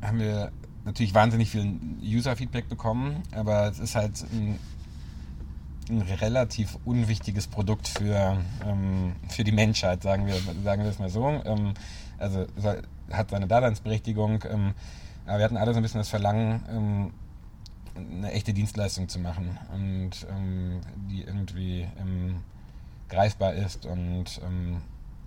haben 0.00 0.20
wir 0.20 0.52
natürlich 0.84 1.14
wahnsinnig 1.14 1.50
viel 1.50 1.80
User-Feedback 2.02 2.68
bekommen, 2.68 3.22
aber 3.32 3.68
es 3.68 3.80
ist 3.80 3.96
halt 3.96 4.24
ein, 4.32 4.58
ein 5.88 6.02
relativ 6.02 6.78
unwichtiges 6.84 7.48
Produkt 7.48 7.88
für, 7.88 8.36
ähm, 8.64 9.16
für 9.28 9.44
die 9.44 9.52
Menschheit, 9.52 10.02
sagen 10.02 10.26
wir, 10.26 10.34
sagen 10.62 10.82
wir 10.82 10.90
es 10.90 10.98
mal 10.98 11.10
so. 11.10 11.42
Ähm, 11.44 11.74
also 12.18 12.46
hat 13.10 13.30
seine 13.30 13.46
Daseinsberechtigung. 13.46 14.44
Ähm, 14.50 14.74
aber 15.26 15.38
wir 15.38 15.44
hatten 15.44 15.56
alle 15.56 15.72
so 15.72 15.78
ein 15.78 15.82
bisschen 15.82 16.00
das 16.00 16.08
Verlangen, 16.08 16.62
ähm, 16.68 17.14
eine 17.96 18.32
echte 18.32 18.52
Dienstleistung 18.52 19.08
zu 19.08 19.18
machen 19.18 19.58
und 19.72 20.26
ähm, 20.30 20.80
die 21.08 21.22
irgendwie 21.22 21.86
ähm, 22.00 22.42
greifbar 23.08 23.54
ist 23.54 23.86
und 23.86 24.40
ähm, 24.44 24.82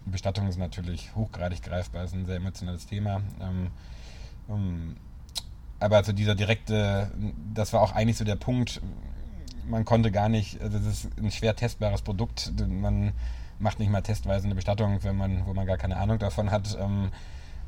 Bestattung 0.05 0.47
ist 0.47 0.57
natürlich 0.57 1.15
hochgradig 1.15 1.61
greifbar, 1.63 2.03
ist 2.03 2.13
ein 2.13 2.25
sehr 2.25 2.37
emotionales 2.37 2.85
Thema. 2.85 3.21
Aber 5.79 5.97
also 5.97 6.13
dieser 6.13 6.33
direkte, 6.33 7.11
das 7.53 7.73
war 7.73 7.81
auch 7.81 7.91
eigentlich 7.91 8.17
so 8.17 8.23
der 8.23 8.37
Punkt, 8.37 8.81
man 9.67 9.85
konnte 9.85 10.11
gar 10.11 10.29
nicht, 10.29 10.61
also 10.61 10.77
das 10.77 10.87
ist 10.87 11.09
ein 11.17 11.29
schwer 11.31 11.55
testbares 11.55 12.01
Produkt, 12.01 12.53
man 12.67 13.11
macht 13.59 13.79
nicht 13.79 13.89
mal 13.89 14.01
testweise 14.01 14.45
eine 14.45 14.55
Bestattung, 14.55 15.03
wenn 15.03 15.17
man, 15.17 15.45
wo 15.45 15.53
man 15.53 15.65
gar 15.65 15.77
keine 15.77 15.97
Ahnung 15.97 16.19
davon 16.19 16.51
hat. 16.51 16.77
Ähm, 16.79 17.09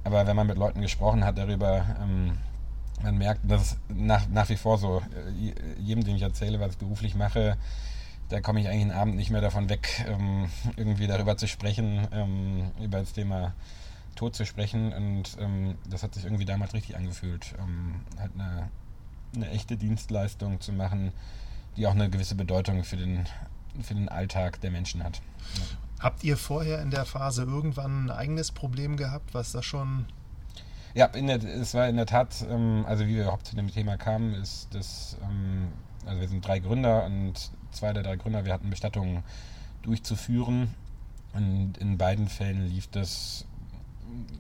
aber 0.04 0.28
wenn 0.28 0.36
man 0.36 0.48
mit 0.48 0.58
Leuten 0.58 0.82
gesprochen 0.82 1.26
hat 1.26 1.38
darüber, 1.38 1.86
ähm, 2.02 2.38
man 3.04 3.18
merkt, 3.18 3.50
dass 3.50 3.78
nach, 3.88 4.28
nach 4.30 4.50
wie 4.50 4.58
vor 4.58 4.78
so, 4.78 5.00
äh, 5.00 5.82
jedem, 5.82 6.04
dem 6.04 6.16
ich 6.16 6.22
erzähle, 6.22 6.60
was 6.60 6.74
ich 6.74 6.78
beruflich 6.78 7.16
mache, 7.16 7.58
da 8.30 8.42
komme 8.42 8.62
ich 8.62 8.68
eigentlich 8.68 8.84
einen 8.84 8.92
Abend 8.92 9.16
nicht 9.16 9.32
mehr 9.32 9.42
davon 9.42 9.70
weg, 9.70 10.06
ähm, 10.08 10.50
irgendwie 10.78 11.08
darüber 11.08 11.36
zu 11.36 11.48
sprechen, 11.48 12.08
ähm, 12.12 12.72
über 12.80 13.00
das 13.00 13.14
Thema 13.14 13.54
Tod 14.16 14.36
zu 14.36 14.46
sprechen. 14.46 14.94
Und 14.94 15.38
ähm, 15.40 15.76
das 15.90 16.04
hat 16.04 16.14
sich 16.14 16.26
irgendwie 16.26 16.46
damals 16.46 16.74
richtig 16.74 16.96
angefühlt, 16.96 17.56
ähm, 17.60 18.02
halt 18.20 18.32
eine, 18.36 18.70
eine 19.36 19.50
echte 19.50 19.78
Dienstleistung 19.78 20.62
zu 20.62 20.74
machen, 20.74 21.12
die 21.76 21.88
auch 21.88 21.94
eine 21.94 22.10
gewisse 22.10 22.36
Bedeutung 22.36 22.84
für 22.84 22.98
den, 22.98 23.26
für 23.82 23.96
den 23.96 24.10
Alltag 24.10 24.62
der 24.62 24.72
Menschen 24.72 25.04
hat. 25.04 25.22
Ja. 25.56 25.62
Habt 26.00 26.24
ihr 26.24 26.38
vorher 26.38 26.82
in 26.82 26.92
der 26.92 27.06
Phase 27.06 27.44
irgendwann 27.44 28.06
ein 28.06 28.12
eigenes 28.12 28.52
Problem 28.52 28.96
gehabt, 28.96 29.34
was 29.34 29.52
da 29.52 29.62
schon 29.62 30.06
ja, 30.96 31.08
der, 31.08 31.44
es 31.44 31.74
war 31.74 31.88
in 31.88 31.98
der 31.98 32.06
Tat, 32.06 32.46
ähm, 32.50 32.84
also 32.88 33.06
wie 33.06 33.16
wir 33.16 33.24
überhaupt 33.24 33.46
zu 33.46 33.56
dem 33.56 33.72
Thema 33.72 33.98
kamen, 33.98 34.34
ist 34.34 34.74
das, 34.74 35.18
ähm, 35.24 35.68
also 36.06 36.20
wir 36.20 36.28
sind 36.28 36.46
drei 36.46 36.60
Gründer 36.60 37.06
und 37.06 37.52
zwei 37.72 37.94
der 37.94 38.04
drei 38.04 38.16
Gründer, 38.16 38.46
wir 38.46 38.54
hatten 38.54 38.70
Bestattungen 38.70 39.24
durchzuführen 39.84 40.74
und 41.34 41.78
in 41.78 41.98
beiden 41.98 42.28
Fällen 42.28 42.68
lief 42.68 42.88
das, 42.88 43.46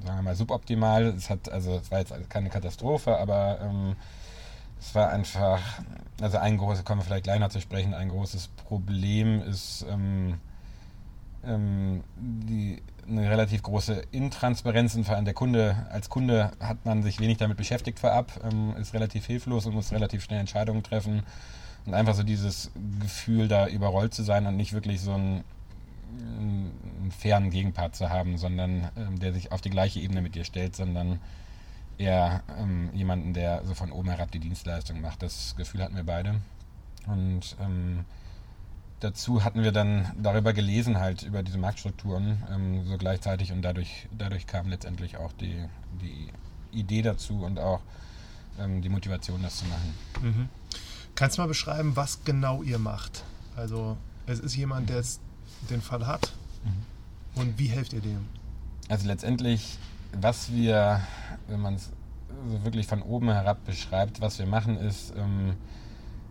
sagen 0.04 0.18
wir 0.18 0.24
mal, 0.24 0.36
suboptimal. 0.36 1.06
Es 1.06 1.30
hat, 1.30 1.50
also 1.50 1.78
es 1.78 1.92
war 1.92 2.00
jetzt 2.00 2.14
keine 2.30 2.50
Katastrophe, 2.50 3.18
aber 3.18 3.60
ähm, 3.62 3.96
es 4.80 4.96
war 4.96 5.10
einfach, 5.10 5.60
also 6.22 6.38
ein 6.38 6.58
großes, 6.58 6.86
kommen 6.86 7.02
wir 7.02 7.06
vielleicht 7.06 7.26
gleich 7.26 7.40
noch 7.40 7.50
zu 7.50 7.62
sprechen, 7.62 7.94
ein 7.94 8.10
großes 8.10 8.48
Problem 8.50 9.42
ist 9.42 9.86
ähm, 9.90 10.40
ähm, 11.46 12.04
die 12.18 12.82
eine 13.08 13.30
relativ 13.30 13.64
große 13.64 14.04
Intransparenz 14.12 14.96
und 14.96 15.06
vor 15.06 15.16
allem 15.16 15.26
der 15.26 15.34
Kunde, 15.34 15.88
als 15.90 16.10
Kunde 16.10 16.52
hat 16.60 16.86
man 16.86 17.02
sich 17.02 17.20
wenig 17.20 17.38
damit 17.38 17.58
beschäftigt 17.58 18.00
vorab, 18.00 18.32
ähm, 18.44 18.76
ist 18.80 18.94
relativ 18.94 19.26
hilflos 19.26 19.66
und 19.66 19.74
muss 19.74 19.92
relativ 19.92 20.24
schnell 20.24 20.40
Entscheidungen 20.40 20.84
treffen. 20.84 21.24
Und 21.86 21.94
einfach 21.94 22.14
so 22.14 22.24
dieses 22.24 22.72
Gefühl, 23.00 23.48
da 23.48 23.68
überrollt 23.68 24.14
zu 24.14 24.22
sein 24.22 24.46
und 24.46 24.58
nicht 24.58 24.74
wirklich 24.74 25.02
so 25.02 25.14
einen, 25.14 25.44
einen 26.38 27.12
fairen 27.18 27.50
Gegenpart 27.50 27.96
zu 27.96 28.10
haben, 28.10 28.38
sondern 28.38 28.90
ähm, 28.96 29.20
der 29.20 29.34
sich 29.34 29.52
auf 29.52 29.62
die 29.62 29.72
gleiche 29.72 30.00
Ebene 30.00 30.22
mit 30.22 30.36
dir 30.36 30.44
stellt, 30.44 30.76
sondern 30.76 31.20
eher 32.00 32.42
ähm, 32.58 32.90
jemanden, 32.94 33.34
der 33.34 33.64
so 33.66 33.76
von 33.76 33.92
oben 33.92 34.10
herab 34.10 34.32
die 34.32 34.40
Dienstleistung 34.40 35.02
macht. 35.02 35.22
Das 35.22 35.56
Gefühl 35.56 35.84
hatten 35.84 35.96
wir 35.96 36.06
beide. 36.06 36.42
Und 37.06 37.56
ähm, 37.62 38.06
dazu 39.00 39.44
hatten 39.44 39.64
wir 39.64 39.72
dann 39.72 40.12
darüber 40.22 40.54
gelesen, 40.54 41.00
halt 41.00 41.24
über 41.24 41.44
diese 41.44 41.58
Marktstrukturen 41.58 42.44
ähm, 42.52 42.86
so 42.88 42.98
gleichzeitig 42.98 43.52
und 43.52 43.62
dadurch, 43.62 44.08
dadurch 44.18 44.48
kam 44.48 44.70
letztendlich 44.70 45.18
auch 45.18 45.32
die, 45.34 45.66
die 46.02 46.32
Idee 46.72 47.02
dazu 47.02 47.44
und 47.44 47.60
auch 47.60 47.82
ähm, 48.60 48.82
die 48.82 48.90
Motivation, 48.90 49.42
das 49.42 49.58
zu 49.58 49.66
machen. 49.66 49.94
Mhm. 50.22 50.50
Kannst 51.16 51.38
du 51.38 51.42
mal 51.42 51.48
beschreiben, 51.48 51.96
was 51.96 52.24
genau 52.24 52.64
ihr 52.64 52.80
macht? 52.80 53.24
Also 53.56 53.98
es 54.26 54.40
ist 54.40 54.56
jemand, 54.56 54.90
der 54.90 55.04
den 55.70 55.82
Fall 55.82 56.08
hat 56.08 56.32
mhm. 56.64 57.42
und 57.42 57.60
wie 57.60 57.68
helft 57.68 57.94
ihr 57.94 58.02
dem? 58.02 58.26
Also 58.88 59.08
letztendlich, 59.08 59.78
was 60.14 60.52
wir, 60.54 61.02
wenn 61.48 61.60
man 61.60 61.76
es 61.76 61.92
so 62.48 62.64
wirklich 62.64 62.88
von 62.88 63.02
oben 63.02 63.30
herab 63.30 63.66
beschreibt, 63.66 64.22
was 64.22 64.40
wir 64.40 64.46
machen, 64.46 64.78
ist, 64.78 65.14
ähm, 65.18 65.56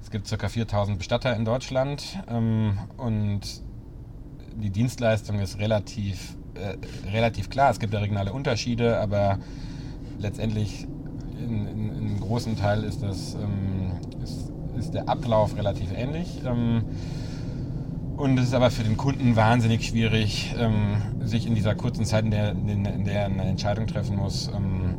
es 0.02 0.11
gibt 0.11 0.28
ca. 0.30 0.49
4000 0.49 0.99
Bestatter 0.99 1.35
in 1.37 1.44
Deutschland 1.44 2.18
ähm, 2.28 2.78
und 2.97 3.40
die 4.56 4.70
Dienstleistung 4.70 5.40
ist 5.40 5.58
relativ, 5.58 6.37
äh, 6.54 6.76
relativ 7.11 7.50
klar. 7.50 7.70
Es 7.70 7.78
gibt 7.78 7.92
ja 7.92 8.00
regionale 8.00 8.32
Unterschiede, 8.32 8.99
aber 8.99 9.38
letztendlich 10.18 10.87
in, 11.38 11.66
in, 11.66 11.88
in 11.90 12.06
einem 12.06 12.20
großen 12.20 12.56
Teil 12.56 12.85
ist, 12.85 13.02
das, 13.02 13.35
ähm, 13.35 13.92
ist, 14.23 14.52
ist, 14.78 14.94
der 14.94 15.08
Ablauf 15.08 15.56
relativ 15.56 15.92
ähnlich. 15.92 16.42
Ähm, 16.44 16.85
und 18.19 18.37
es 18.39 18.49
ist 18.49 18.55
aber 18.55 18.71
für 18.71 18.83
den 18.83 18.97
Kunden 18.97 19.37
wahnsinnig 19.37 19.87
schwierig, 19.87 20.55
ähm, 20.59 20.97
sich 21.21 21.47
in 21.47 21.55
dieser 21.55 21.75
kurzen 21.75 22.05
Zeit, 22.05 22.25
in 22.25 22.33
der, 22.33 22.51
in 22.51 23.05
der 23.05 23.15
er 23.15 23.27
eine 23.27 23.45
Entscheidung 23.45 23.87
treffen 23.87 24.17
muss, 24.17 24.51
ähm, 24.55 24.99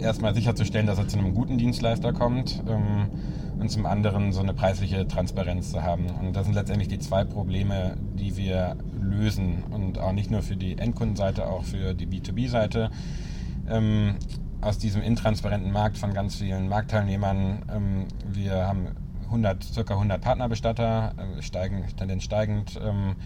erstmal 0.00 0.34
sicherzustellen, 0.34 0.86
dass 0.86 0.98
er 0.98 1.06
zu 1.06 1.18
einem 1.18 1.32
guten 1.32 1.58
Dienstleister 1.58 2.12
kommt 2.12 2.62
ähm, 2.68 3.08
und 3.58 3.70
zum 3.70 3.86
anderen 3.86 4.32
so 4.32 4.40
eine 4.40 4.52
preisliche 4.52 5.06
Transparenz 5.06 5.70
zu 5.70 5.82
haben. 5.82 6.06
Und 6.20 6.34
das 6.34 6.46
sind 6.46 6.54
letztendlich 6.54 6.88
die 6.88 6.98
zwei 6.98 7.24
Probleme, 7.24 7.96
die 8.14 8.36
wir 8.36 8.76
lösen 9.00 9.62
und 9.70 9.98
auch 9.98 10.12
nicht 10.12 10.30
nur 10.30 10.42
für 10.42 10.56
die 10.56 10.76
Endkundenseite, 10.76 11.46
auch 11.46 11.62
für 11.62 11.94
die 11.94 12.06
B2B-Seite. 12.06 12.90
Ähm, 13.68 14.16
aus 14.60 14.78
diesem 14.78 15.02
intransparenten 15.02 15.72
Markt 15.72 15.98
von 15.98 16.12
ganz 16.12 16.34
vielen 16.34 16.68
Marktteilnehmern. 16.68 17.62
Ähm, 17.72 18.04
wir 18.28 18.66
haben 18.66 18.88
100, 19.30 19.64
circa 19.64 19.94
100 19.94 20.20
Partnerbestatter, 20.20 21.14
äh, 21.38 21.42
steigen, 21.42 21.84
Tendenz 21.96 22.24
steigend. 22.24 22.78
Ähm, 22.82 23.16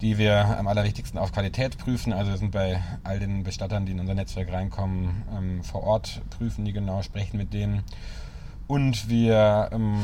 die 0.00 0.18
wir 0.18 0.58
am 0.58 0.66
allerwichtigsten 0.66 1.18
auf 1.18 1.32
Qualität 1.32 1.78
prüfen. 1.78 2.12
Also 2.12 2.32
wir 2.32 2.38
sind 2.38 2.50
bei 2.50 2.82
all 3.04 3.20
den 3.20 3.44
Bestattern, 3.44 3.86
die 3.86 3.92
in 3.92 4.00
unser 4.00 4.14
Netzwerk 4.14 4.52
reinkommen, 4.52 5.22
ähm, 5.34 5.64
vor 5.64 5.82
Ort, 5.84 6.20
prüfen 6.36 6.64
die 6.64 6.72
genau, 6.72 7.02
sprechen 7.02 7.36
mit 7.36 7.54
denen. 7.54 7.84
Und 8.66 9.08
wir 9.08 9.70
ähm, 9.72 9.98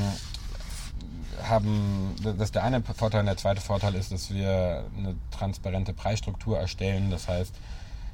haben, 1.43 2.15
das 2.23 2.37
ist 2.37 2.55
der 2.55 2.65
eine 2.65 2.83
Vorteil. 2.83 3.21
Und 3.21 3.27
der 3.27 3.37
zweite 3.37 3.61
Vorteil 3.61 3.95
ist, 3.95 4.13
dass 4.13 4.33
wir 4.33 4.85
eine 4.97 5.17
transparente 5.31 5.93
Preisstruktur 5.93 6.59
erstellen. 6.59 7.11
Das 7.11 7.29
heißt, 7.29 7.55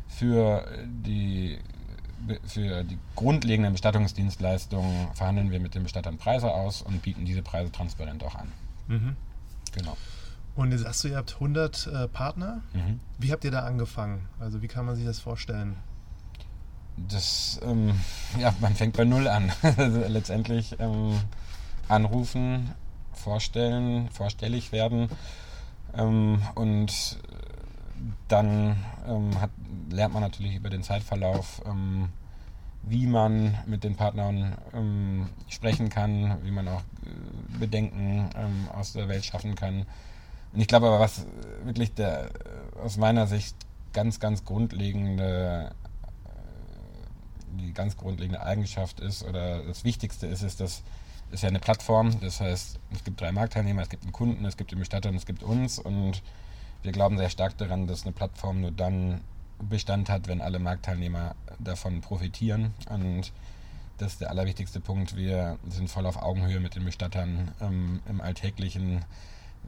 für 0.08 0.66
die, 0.86 1.58
für 2.46 2.84
die 2.84 2.98
grundlegenden 3.14 3.72
Bestattungsdienstleistungen 3.72 5.08
verhandeln 5.14 5.50
wir 5.50 5.60
mit 5.60 5.74
den 5.74 5.82
Bestattern 5.82 6.18
Preise 6.18 6.52
aus 6.52 6.82
und 6.82 7.02
bieten 7.02 7.24
diese 7.24 7.42
Preise 7.42 7.70
transparent 7.70 8.24
auch 8.24 8.34
an. 8.34 8.52
Mhm. 8.88 9.16
Genau. 9.72 9.96
Und 10.54 10.72
jetzt 10.72 10.82
sagst 10.82 11.04
du, 11.04 11.08
ihr 11.08 11.16
habt 11.16 11.34
100 11.34 11.86
äh, 11.86 12.08
Partner. 12.08 12.62
Mhm. 12.72 13.00
Wie 13.18 13.30
habt 13.32 13.44
ihr 13.44 13.50
da 13.50 13.60
angefangen? 13.60 14.26
Also 14.40 14.62
wie 14.62 14.68
kann 14.68 14.86
man 14.86 14.96
sich 14.96 15.04
das 15.04 15.18
vorstellen? 15.18 15.76
Das, 16.96 17.60
ähm, 17.62 18.00
ja, 18.38 18.54
man 18.60 18.74
fängt 18.74 18.96
bei 18.96 19.04
Null 19.04 19.28
an. 19.28 19.52
also 19.76 20.00
letztendlich 20.08 20.76
ähm, 20.78 21.20
anrufen, 21.88 22.70
vorstellen, 23.12 24.08
vorstellig 24.10 24.72
werden 24.72 25.10
ähm, 25.94 26.40
und 26.54 27.18
dann 28.28 28.76
ähm, 29.08 29.40
hat, 29.40 29.50
lernt 29.90 30.14
man 30.14 30.22
natürlich 30.22 30.56
über 30.56 30.70
den 30.70 30.82
Zeitverlauf, 30.82 31.62
ähm, 31.66 32.08
wie 32.82 33.06
man 33.06 33.56
mit 33.66 33.84
den 33.84 33.96
Partnern 33.96 34.56
ähm, 34.72 35.28
sprechen 35.48 35.88
kann, 35.88 36.38
wie 36.44 36.50
man 36.50 36.68
auch 36.68 36.80
äh, 36.80 37.58
Bedenken 37.58 38.28
aus 38.72 38.92
der 38.92 39.08
Welt 39.08 39.24
schaffen 39.24 39.54
kann 39.54 39.86
und 40.56 40.62
ich 40.62 40.68
glaube 40.68 40.86
aber, 40.86 41.00
was 41.00 41.26
wirklich 41.64 41.92
der 41.92 42.30
aus 42.82 42.96
meiner 42.96 43.26
Sicht 43.26 43.54
ganz, 43.92 44.20
ganz 44.20 44.44
grundlegende 44.46 45.70
äh, 46.24 47.60
die 47.60 47.74
ganz 47.74 47.98
grundlegende 47.98 48.42
Eigenschaft 48.42 49.00
ist 49.00 49.22
oder 49.22 49.62
das 49.62 49.84
Wichtigste 49.84 50.26
ist, 50.26 50.42
ist, 50.42 50.60
dass 50.60 50.82
es 51.30 51.42
ja 51.42 51.50
eine 51.50 51.58
Plattform. 51.58 52.20
Das 52.20 52.40
heißt, 52.40 52.78
es 52.90 53.04
gibt 53.04 53.20
drei 53.20 53.32
Marktteilnehmer, 53.32 53.82
es 53.82 53.90
gibt 53.90 54.04
einen 54.04 54.12
Kunden, 54.12 54.46
es 54.46 54.56
gibt 54.56 54.70
den 54.70 54.78
Bestatter 54.78 55.10
und 55.10 55.16
es 55.16 55.26
gibt 55.26 55.42
uns. 55.42 55.78
Und 55.78 56.22
wir 56.86 56.92
glauben 56.92 57.18
sehr 57.18 57.30
stark 57.30 57.58
daran, 57.58 57.86
dass 57.86 58.04
eine 58.04 58.12
Plattform 58.12 58.60
nur 58.60 58.70
dann 58.70 59.20
Bestand 59.58 60.08
hat, 60.08 60.28
wenn 60.28 60.40
alle 60.40 60.58
Marktteilnehmer 60.58 61.34
davon 61.58 62.00
profitieren. 62.00 62.74
Und 62.88 63.32
das 63.98 64.12
ist 64.12 64.20
der 64.20 64.30
allerwichtigste 64.30 64.80
Punkt. 64.80 65.16
Wir 65.16 65.58
sind 65.68 65.90
voll 65.90 66.06
auf 66.06 66.16
Augenhöhe 66.16 66.60
mit 66.60 66.76
den 66.76 66.84
Bestattern 66.84 67.50
ähm, 67.60 68.00
im 68.08 68.20
alltäglichen 68.20 69.04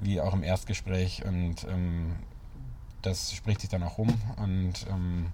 wie 0.01 0.21
auch 0.21 0.33
im 0.33 0.45
Erstgespräch 0.45 1.25
und 1.25 1.65
ähm, 1.65 2.15
das 3.03 3.33
spricht 3.33 3.63
sich 3.63 3.71
dann 3.71 3.83
auch 3.83 3.99
rum 3.99 4.15
und 4.37 4.87
ähm, 4.89 5.27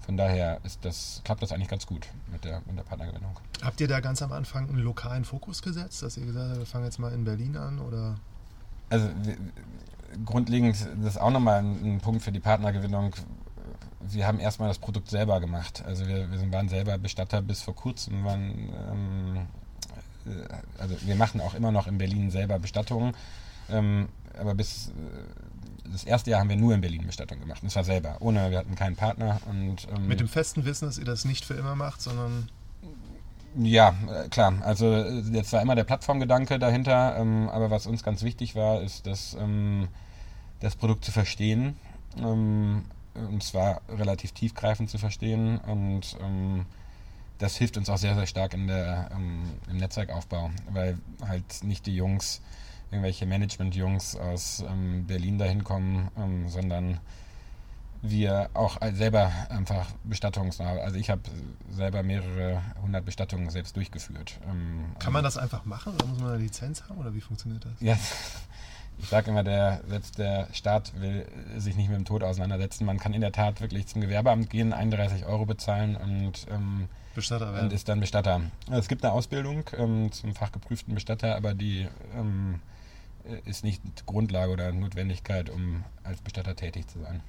von 0.00 0.16
daher 0.16 0.60
das, 0.80 1.20
klappt 1.22 1.40
das 1.40 1.52
eigentlich 1.52 1.68
ganz 1.68 1.86
gut 1.86 2.08
mit 2.32 2.44
der, 2.44 2.62
mit 2.66 2.76
der 2.76 2.82
Partnergewinnung. 2.82 3.38
Habt 3.62 3.80
ihr 3.80 3.86
da 3.86 4.00
ganz 4.00 4.20
am 4.22 4.32
Anfang 4.32 4.68
einen 4.68 4.78
lokalen 4.78 5.24
Fokus 5.24 5.62
gesetzt, 5.62 6.02
dass 6.02 6.16
ihr 6.16 6.26
gesagt 6.26 6.48
habt, 6.50 6.58
wir 6.58 6.66
fangen 6.66 6.84
jetzt 6.84 6.98
mal 6.98 7.12
in 7.12 7.22
Berlin 7.22 7.56
an 7.56 7.78
oder? 7.78 8.16
Also 8.92 9.08
grundlegend, 10.24 10.76
das 11.00 11.14
ist 11.14 11.20
auch 11.20 11.30
nochmal 11.30 11.60
ein, 11.60 11.94
ein 11.96 12.00
Punkt 12.00 12.22
für 12.22 12.32
die 12.32 12.40
Partnergewinnung. 12.40 13.14
Wir 14.00 14.26
haben 14.26 14.38
erstmal 14.38 14.68
das 14.68 14.78
Produkt 14.78 15.08
selber 15.08 15.40
gemacht. 15.40 15.82
Also 15.86 16.06
wir, 16.06 16.30
wir 16.30 16.52
waren 16.52 16.68
selber 16.68 16.98
Bestatter 16.98 17.40
bis 17.40 17.62
vor 17.62 17.74
kurzem, 17.74 18.24
waren, 18.24 18.68
ähm, 18.90 19.36
äh, 20.26 20.48
also 20.78 20.96
wir 21.02 21.14
machen 21.16 21.40
auch 21.40 21.54
immer 21.54 21.72
noch 21.72 21.86
in 21.86 21.98
Berlin 21.98 22.30
selber 22.30 22.58
Bestattungen 22.58 23.14
ähm, 23.72 24.08
aber 24.38 24.54
bis 24.54 24.88
äh, 24.88 25.90
das 25.90 26.04
erste 26.04 26.30
Jahr 26.30 26.40
haben 26.40 26.48
wir 26.48 26.56
nur 26.56 26.74
in 26.74 26.80
Berlin 26.80 27.06
Bestattung 27.06 27.40
gemacht. 27.40 27.62
Und 27.62 27.70
zwar 27.70 27.84
selber, 27.84 28.16
ohne, 28.20 28.50
wir 28.50 28.58
hatten 28.58 28.74
keinen 28.74 28.96
Partner. 28.96 29.40
Und, 29.48 29.88
ähm, 29.94 30.06
Mit 30.06 30.20
dem 30.20 30.28
festen 30.28 30.64
Wissen, 30.64 30.86
dass 30.86 30.98
ihr 30.98 31.04
das 31.04 31.24
nicht 31.24 31.44
für 31.44 31.54
immer 31.54 31.74
macht, 31.74 32.00
sondern. 32.00 32.48
Ja, 33.54 33.94
äh, 34.08 34.28
klar. 34.28 34.54
Also 34.62 34.86
äh, 34.92 35.20
jetzt 35.32 35.52
war 35.52 35.60
immer 35.60 35.74
der 35.74 35.84
Plattformgedanke 35.84 36.58
dahinter, 36.58 37.16
ähm, 37.18 37.48
aber 37.50 37.70
was 37.70 37.86
uns 37.86 38.02
ganz 38.02 38.22
wichtig 38.22 38.54
war, 38.56 38.80
ist, 38.80 39.06
dass, 39.06 39.34
ähm, 39.34 39.88
das 40.60 40.76
Produkt 40.76 41.04
zu 41.04 41.12
verstehen. 41.12 41.76
Ähm, 42.18 42.84
und 43.14 43.42
zwar 43.42 43.82
relativ 43.90 44.32
tiefgreifend 44.32 44.88
zu 44.88 44.96
verstehen 44.96 45.58
und 45.58 46.16
ähm, 46.22 46.64
das 47.38 47.56
hilft 47.56 47.76
uns 47.76 47.90
auch 47.90 47.98
sehr, 47.98 48.14
sehr 48.14 48.26
stark 48.26 48.54
in 48.54 48.68
der, 48.68 49.10
ähm, 49.12 49.42
im 49.68 49.76
Netzwerkaufbau, 49.76 50.50
weil 50.70 50.96
halt 51.26 51.62
nicht 51.62 51.84
die 51.84 51.94
Jungs, 51.94 52.40
irgendwelche 52.90 53.26
Management-Jungs 53.26 54.16
aus 54.16 54.64
ähm, 54.66 55.06
Berlin 55.06 55.36
dahin 55.38 55.64
kommen, 55.64 56.08
sondern 56.46 57.00
wir 58.02 58.50
auch 58.54 58.78
selber 58.92 59.30
einfach 59.48 59.86
Bestattungsnah, 60.02 60.72
also 60.72 60.96
ich 60.96 61.08
habe 61.08 61.22
selber 61.70 62.02
mehrere 62.02 62.60
hundert 62.82 63.04
Bestattungen 63.04 63.48
selbst 63.50 63.76
durchgeführt. 63.76 64.40
Ähm, 64.50 64.96
Kann 64.98 65.12
man 65.12 65.22
das 65.22 65.38
einfach 65.38 65.64
machen 65.64 65.94
oder 65.94 66.06
muss 66.06 66.18
man 66.18 66.30
eine 66.30 66.42
Lizenz 66.42 66.82
haben 66.88 66.98
oder 66.98 67.14
wie 67.14 67.20
funktioniert 67.20 67.64
das? 67.64 67.72
Ja, 67.80 67.96
ich 68.98 69.08
sage 69.08 69.30
immer, 69.30 69.44
der, 69.44 69.82
selbst 69.86 70.18
der 70.18 70.48
Staat 70.52 71.00
will 71.00 71.26
sich 71.56 71.76
nicht 71.76 71.88
mit 71.88 71.96
dem 71.96 72.04
Tod 72.04 72.24
auseinandersetzen. 72.24 72.84
Man 72.84 72.98
kann 72.98 73.14
in 73.14 73.20
der 73.20 73.32
Tat 73.32 73.60
wirklich 73.60 73.86
zum 73.86 74.00
Gewerbeamt 74.00 74.50
gehen, 74.50 74.72
31 74.72 75.24
Euro 75.26 75.46
bezahlen 75.46 75.96
und, 75.96 76.46
ähm, 76.50 76.88
und 77.60 77.72
ist 77.72 77.88
dann 77.88 78.00
Bestatter. 78.00 78.40
Es 78.70 78.88
gibt 78.88 79.04
eine 79.04 79.12
Ausbildung 79.12 79.62
ähm, 79.78 80.10
zum 80.10 80.34
fachgeprüften 80.34 80.92
Bestatter, 80.94 81.36
aber 81.36 81.54
die 81.54 81.86
ähm, 82.16 82.60
ist 83.44 83.62
nicht 83.62 83.80
Grundlage 84.06 84.50
oder 84.50 84.72
Notwendigkeit, 84.72 85.50
um 85.50 85.84
als 86.02 86.20
Bestatter 86.20 86.56
tätig 86.56 86.88
zu 86.88 86.98
sein. 86.98 87.22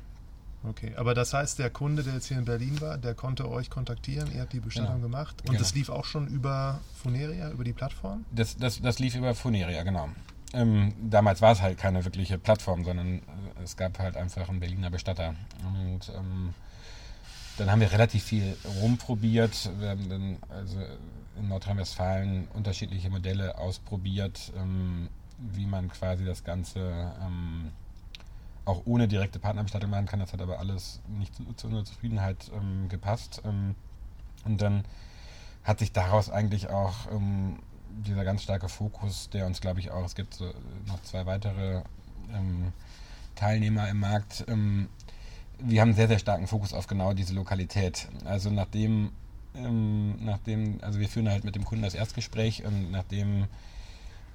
Okay, 0.65 0.93
aber 0.95 1.13
das 1.13 1.33
heißt, 1.33 1.59
der 1.59 1.69
Kunde, 1.69 2.03
der 2.03 2.13
jetzt 2.13 2.27
hier 2.27 2.37
in 2.37 2.45
Berlin 2.45 2.79
war, 2.79 2.97
der 2.97 3.13
konnte 3.13 3.49
euch 3.49 3.69
kontaktieren, 3.69 4.31
ihr 4.33 4.41
habt 4.41 4.53
die 4.53 4.61
Bestattung 4.61 4.95
genau. 4.95 5.07
gemacht 5.07 5.41
und 5.41 5.47
genau. 5.47 5.59
das 5.59 5.75
lief 5.75 5.89
auch 5.89 6.05
schon 6.05 6.27
über 6.27 6.79
Funeria, 6.95 7.51
über 7.51 7.63
die 7.63 7.73
Plattform? 7.73 8.25
Das, 8.31 8.55
das, 8.55 8.81
das 8.81 8.99
lief 8.99 9.15
über 9.15 9.35
Funeria, 9.35 9.83
genau. 9.83 10.09
Ähm, 10.53 10.93
damals 11.01 11.41
war 11.41 11.51
es 11.51 11.61
halt 11.61 11.77
keine 11.77 12.05
wirkliche 12.05 12.37
Plattform, 12.37 12.85
sondern 12.85 13.19
äh, 13.19 13.63
es 13.63 13.75
gab 13.75 13.99
halt 13.99 14.15
einfach 14.15 14.47
einen 14.49 14.59
Berliner 14.59 14.91
Bestatter. 14.91 15.33
Und 15.65 16.11
ähm, 16.15 16.53
dann 17.57 17.71
haben 17.71 17.81
wir 17.81 17.91
relativ 17.91 18.23
viel 18.23 18.55
rumprobiert. 18.81 19.71
Wir 19.79 19.89
haben 19.89 20.09
dann 20.09 20.37
also 20.49 20.77
in 21.37 21.47
Nordrhein-Westfalen 21.47 22.47
unterschiedliche 22.53 23.09
Modelle 23.09 23.57
ausprobiert, 23.57 24.53
ähm, 24.55 25.09
wie 25.39 25.65
man 25.65 25.89
quasi 25.89 26.23
das 26.23 26.43
Ganze 26.43 27.13
ähm, 27.21 27.71
auch 28.65 28.83
ohne 28.85 29.07
direkte 29.07 29.39
Partnerbestattung 29.39 29.89
machen 29.89 30.05
kann. 30.05 30.19
Das 30.19 30.33
hat 30.33 30.41
aber 30.41 30.59
alles 30.59 31.01
nicht 31.07 31.35
zu, 31.35 31.43
zu 31.53 31.67
unserer 31.67 31.85
Zufriedenheit 31.85 32.51
ähm, 32.55 32.87
gepasst. 32.89 33.41
Ähm, 33.45 33.75
und 34.45 34.61
dann 34.61 34.83
hat 35.63 35.79
sich 35.79 35.91
daraus 35.91 36.29
eigentlich 36.29 36.69
auch 36.69 37.11
ähm, 37.11 37.59
dieser 38.05 38.23
ganz 38.23 38.43
starke 38.43 38.69
Fokus, 38.69 39.29
der 39.29 39.45
uns, 39.45 39.61
glaube 39.61 39.79
ich, 39.79 39.91
auch, 39.91 40.05
es 40.05 40.15
gibt 40.15 40.33
so 40.33 40.53
noch 40.87 41.01
zwei 41.03 41.25
weitere 41.25 41.83
ähm, 42.33 42.73
Teilnehmer 43.35 43.89
im 43.89 43.99
Markt. 43.99 44.45
Ähm, 44.47 44.89
wir 45.59 45.81
haben 45.81 45.93
sehr, 45.93 46.07
sehr 46.07 46.19
starken 46.19 46.47
Fokus 46.47 46.73
auf 46.73 46.87
genau 46.87 47.13
diese 47.13 47.33
Lokalität. 47.33 48.07
Also 48.25 48.49
nachdem, 48.49 49.11
ähm, 49.55 50.23
nachdem, 50.25 50.79
also 50.81 50.99
wir 50.99 51.07
führen 51.07 51.29
halt 51.29 51.43
mit 51.43 51.55
dem 51.55 51.63
Kunden 51.63 51.83
das 51.83 51.93
Erstgespräch 51.93 52.65
und 52.65 52.91
nachdem 52.91 53.47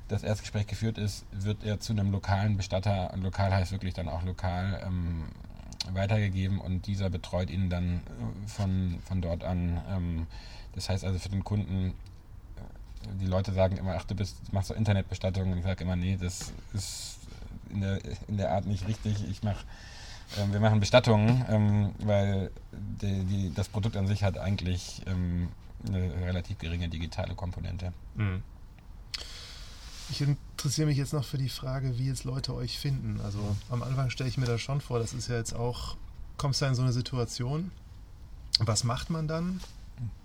das 0.08 0.22
Erstgespräch 0.22 0.66
geführt 0.66 0.98
ist, 0.98 1.24
wird 1.32 1.64
er 1.64 1.80
zu 1.80 1.92
einem 1.92 2.10
lokalen 2.10 2.56
Bestatter, 2.56 3.12
und 3.12 3.22
lokal 3.22 3.52
heißt 3.52 3.72
wirklich 3.72 3.94
dann 3.94 4.08
auch 4.08 4.22
lokal, 4.22 4.82
ähm, 4.86 5.24
weitergegeben 5.92 6.60
und 6.60 6.86
dieser 6.86 7.08
betreut 7.08 7.50
ihn 7.50 7.70
dann 7.70 7.98
äh, 7.98 8.48
von, 8.48 8.98
von 9.04 9.20
dort 9.20 9.44
an. 9.44 9.80
Ähm, 9.90 10.26
das 10.74 10.88
heißt 10.88 11.04
also 11.04 11.18
für 11.18 11.28
den 11.28 11.44
Kunden, 11.44 11.90
äh, 11.90 13.14
die 13.20 13.26
Leute 13.26 13.52
sagen 13.52 13.76
immer, 13.76 13.94
ach 13.96 14.04
du 14.04 14.14
bist, 14.14 14.52
machst 14.52 14.68
so 14.68 14.74
Internetbestattung 14.74 15.52
und 15.52 15.58
ich 15.58 15.64
sage 15.64 15.84
immer, 15.84 15.96
nee, 15.96 16.18
das 16.20 16.52
ist 16.74 17.18
in 17.70 17.80
der, 17.80 18.00
in 18.28 18.36
der 18.36 18.52
Art 18.52 18.66
nicht 18.66 18.86
richtig. 18.88 19.28
Ich 19.30 19.42
mache 19.42 19.64
ähm, 20.36 20.52
wir 20.52 20.60
machen 20.60 20.80
Bestattungen, 20.80 21.44
ähm, 21.48 21.94
weil 22.00 22.50
die, 22.72 23.24
die, 23.24 23.54
das 23.54 23.68
Produkt 23.68 23.96
an 23.96 24.06
sich 24.06 24.24
hat 24.24 24.38
eigentlich 24.38 25.02
ähm, 25.06 25.48
eine 25.86 26.12
relativ 26.26 26.58
geringe 26.58 26.88
digitale 26.88 27.34
Komponente. 27.34 27.92
Mhm. 28.14 28.42
Ich 30.11 30.23
interessiere 30.23 30.87
mich 30.87 30.97
jetzt 30.97 31.12
noch 31.12 31.25
für 31.25 31.38
die 31.38 31.49
Frage, 31.49 31.99
wie 31.99 32.07
jetzt 32.07 32.25
Leute 32.25 32.55
euch 32.55 32.79
finden. 32.79 33.21
Also 33.21 33.38
am 33.71 33.83
Anfang 33.83 34.11
stelle 34.11 34.29
ich 34.29 34.38
mir 34.38 34.47
das 34.47 34.61
schon 34.61 34.81
vor, 34.81 34.99
das 34.99 35.12
ist 35.12 35.29
ja 35.29 35.37
jetzt 35.37 35.55
auch, 35.55 35.97
kommst 36.37 36.62
du 36.62 36.66
in 36.66 36.75
so 36.75 36.83
eine 36.83 36.92
Situation, 36.92 37.71
was 38.59 38.85
macht 38.85 39.11
man 39.11 39.29
dann? 39.29 39.61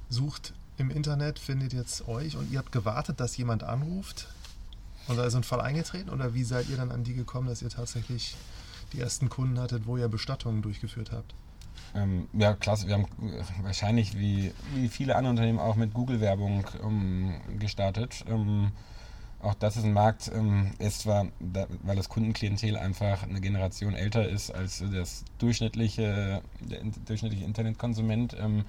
Sucht 0.10 0.54
im 0.78 0.89
Internet, 0.89 1.39
findet 1.39 1.74
jetzt 1.74 2.08
euch 2.08 2.38
und 2.38 2.52
ihr 2.52 2.60
habt 2.60 2.72
gewartet, 2.72 3.19
dass 3.19 3.36
jemand 3.38 3.63
anruft 3.63 4.28
und 5.08 5.17
da 5.17 5.26
ist 5.26 5.36
ein 5.36 5.43
Fall 5.43 5.62
eingetreten 5.62 6.10
oder 6.10 6.34
wie 6.34 6.43
seid 6.43 6.69
ihr 6.69 6.78
dann 6.78 6.91
an 6.91 7.04
die 7.04 7.13
gekommen, 7.13 7.48
dass 7.48 7.62
ihr 7.62 7.69
tatsächlich 7.69 8.36
die 8.93 9.00
ersten 9.00 9.30
Kunden 9.30 9.60
hattet, 9.60 9.86
wo 9.86 9.98
ihr 9.98 10.08
Bestattungen 10.08 10.62
durchgeführt 10.62 11.12
habt? 11.12 11.34
Ähm, 11.96 12.28
ja, 12.34 12.54
klasse. 12.54 12.88
Wir 12.88 12.96
haben 12.96 13.08
wahrscheinlich 13.62 14.17
wie, 14.17 14.52
wie 14.74 14.88
viele 14.88 15.15
andere 15.15 15.32
Unternehmen 15.32 15.60
auch 15.60 15.76
mit 15.76 15.93
Google-Werbung 15.93 16.65
ähm, 16.84 17.34
gestartet. 17.60 18.24
Ähm, 18.28 18.72
auch 19.43 19.53
das 19.53 19.77
ist 19.77 19.84
ein 19.84 19.93
Markt, 19.93 20.32
ähm, 20.34 20.71
ist 20.79 21.01
zwar, 21.01 21.27
da, 21.39 21.67
weil 21.84 21.95
das 21.95 22.10
Kundenklientel 22.10 22.77
einfach 22.77 23.23
eine 23.23 23.41
Generation 23.41 23.93
älter 23.93 24.27
ist 24.27 24.51
als 24.51 24.84
das 24.93 25.25
durchschnittliche, 25.38 26.41
der 26.62 26.79
durchschnittliche 27.06 27.45
Internetkonsument, 27.45 28.36
ähm, 28.39 28.65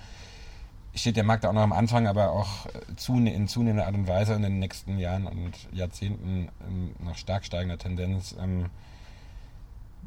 steht 0.95 1.17
der 1.17 1.25
Markt 1.25 1.45
auch 1.47 1.53
noch 1.53 1.63
am 1.63 1.73
Anfang, 1.73 2.07
aber 2.07 2.31
auch 2.31 2.67
zune, 2.97 3.33
in 3.33 3.49
zunehmender 3.49 3.87
Art 3.87 3.95
und 3.95 4.07
Weise 4.07 4.35
in 4.35 4.43
den 4.43 4.59
nächsten 4.59 4.99
Jahren 4.99 5.27
und 5.27 5.53
Jahrzehnten 5.73 6.49
ähm, 6.67 6.95
noch 7.05 7.17
stark 7.17 7.45
steigender 7.45 7.79
Tendenz. 7.79 8.37
Ähm, 8.41 8.67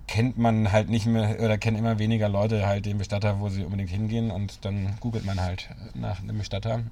kennt 0.07 0.37
man 0.37 0.71
halt 0.71 0.89
nicht 0.89 1.05
mehr 1.05 1.41
oder 1.41 1.57
kennen 1.57 1.77
immer 1.77 1.99
weniger 1.99 2.29
Leute 2.29 2.65
halt 2.65 2.85
den 2.85 2.97
Bestatter, 2.97 3.39
wo 3.41 3.49
sie 3.49 3.65
unbedingt 3.65 3.89
hingehen 3.89 4.31
und 4.31 4.63
dann 4.63 4.95
googelt 5.01 5.25
man 5.25 5.41
halt 5.41 5.69
nach 5.93 6.21
einem 6.21 6.37
Bestatter. 6.37 6.83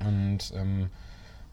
Und 0.00 0.52
ähm, 0.54 0.90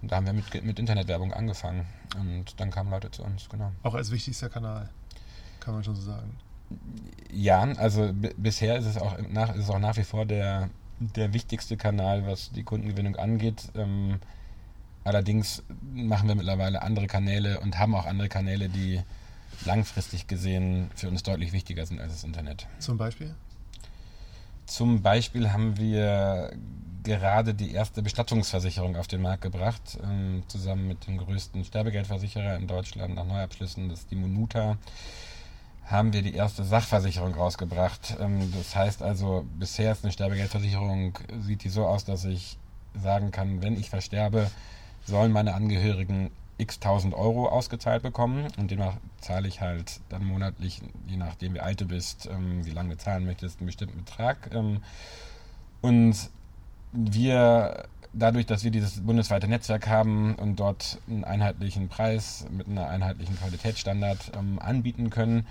und 0.01 0.11
da 0.11 0.17
haben 0.17 0.25
wir 0.25 0.33
mit, 0.33 0.63
mit 0.63 0.79
Internetwerbung 0.79 1.33
angefangen. 1.33 1.85
Und 2.17 2.59
dann 2.59 2.71
kamen 2.71 2.89
Leute 2.89 3.11
zu 3.11 3.23
uns, 3.23 3.49
genau. 3.49 3.71
Auch 3.83 3.95
als 3.95 4.11
wichtigster 4.11 4.49
Kanal, 4.49 4.89
kann 5.59 5.73
man 5.73 5.83
schon 5.83 5.95
so 5.95 6.01
sagen. 6.01 6.37
Ja, 7.31 7.61
also 7.61 8.11
bisher 8.37 8.77
ist 8.77 8.85
es, 8.85 8.97
auch 8.97 9.17
nach, 9.29 9.55
ist 9.55 9.63
es 9.63 9.69
auch 9.69 9.79
nach 9.79 9.97
wie 9.97 10.03
vor 10.03 10.25
der, 10.25 10.69
der 10.99 11.33
wichtigste 11.33 11.77
Kanal, 11.77 12.25
was 12.25 12.51
die 12.51 12.63
Kundengewinnung 12.63 13.15
angeht. 13.15 13.63
Ähm, 13.75 14.19
allerdings 15.03 15.63
machen 15.93 16.27
wir 16.27 16.35
mittlerweile 16.35 16.81
andere 16.81 17.07
Kanäle 17.07 17.59
und 17.59 17.79
haben 17.79 17.95
auch 17.95 18.05
andere 18.05 18.29
Kanäle, 18.29 18.69
die 18.69 19.01
langfristig 19.65 20.27
gesehen 20.27 20.89
für 20.95 21.09
uns 21.09 21.23
deutlich 21.23 21.51
wichtiger 21.51 21.85
sind 21.85 21.99
als 21.99 22.13
das 22.13 22.23
Internet. 22.23 22.67
Zum 22.79 22.97
Beispiel? 22.97 23.35
Zum 24.69 25.01
Beispiel 25.01 25.51
haben 25.51 25.77
wir 25.77 26.51
gerade 27.01 27.55
die 27.55 27.73
erste 27.73 28.03
Bestattungsversicherung 28.03 28.97
auf 28.97 29.07
den 29.07 29.19
Markt 29.19 29.41
gebracht, 29.41 29.97
ähm, 30.03 30.43
zusammen 30.47 30.87
mit 30.87 31.07
dem 31.07 31.17
größten 31.17 31.65
Sterbegeldversicherer 31.65 32.55
in 32.55 32.67
Deutschland 32.67 33.15
nach 33.15 33.25
Neuabschlüssen, 33.25 33.89
das 33.89 34.01
ist 34.01 34.11
die 34.11 34.15
Monuta, 34.15 34.77
haben 35.85 36.13
wir 36.13 36.21
die 36.21 36.35
erste 36.35 36.63
Sachversicherung 36.63 37.33
rausgebracht. 37.33 38.15
Ähm, 38.19 38.53
das 38.55 38.75
heißt 38.75 39.01
also, 39.01 39.43
bisher 39.57 39.91
ist 39.91 40.03
eine 40.03 40.13
Sterbegeldversicherung, 40.13 41.17
sieht 41.41 41.63
die 41.63 41.69
so 41.69 41.87
aus, 41.87 42.05
dass 42.05 42.25
ich 42.25 42.59
sagen 42.93 43.31
kann, 43.31 43.63
wenn 43.63 43.79
ich 43.79 43.89
versterbe, 43.89 44.51
sollen 45.03 45.31
meine 45.31 45.55
Angehörigen 45.55 46.29
x 46.59 46.79
tausend 46.79 47.13
Euro 47.13 47.47
ausgezahlt 47.47 48.03
bekommen 48.03 48.47
und 48.57 48.69
demnach 48.69 48.97
zahle 49.21 49.47
ich 49.47 49.61
halt 49.61 50.01
dann 50.09 50.23
monatlich, 50.25 50.81
je 51.07 51.17
nachdem 51.17 51.55
wie 51.55 51.59
alt 51.59 51.81
du 51.81 51.85
bist, 51.85 52.27
ähm, 52.31 52.65
wie 52.65 52.71
lange 52.71 52.89
du 52.91 52.97
zahlen 52.97 53.25
möchtest, 53.25 53.59
einen 53.59 53.67
bestimmten 53.67 54.03
Betrag. 54.03 54.53
Ähm, 54.53 54.81
und 55.81 56.15
wir 56.91 57.85
dadurch, 58.13 58.45
dass 58.45 58.63
wir 58.63 58.71
dieses 58.71 59.01
bundesweite 59.01 59.47
Netzwerk 59.47 59.87
haben 59.87 60.35
und 60.35 60.59
dort 60.59 60.99
einen 61.07 61.23
einheitlichen 61.23 61.89
Preis 61.89 62.45
mit 62.51 62.67
einer 62.67 62.87
einheitlichen 62.87 63.37
Qualitätsstandard 63.37 64.31
ähm, 64.37 64.59
anbieten 64.59 65.09
können, 65.09 65.45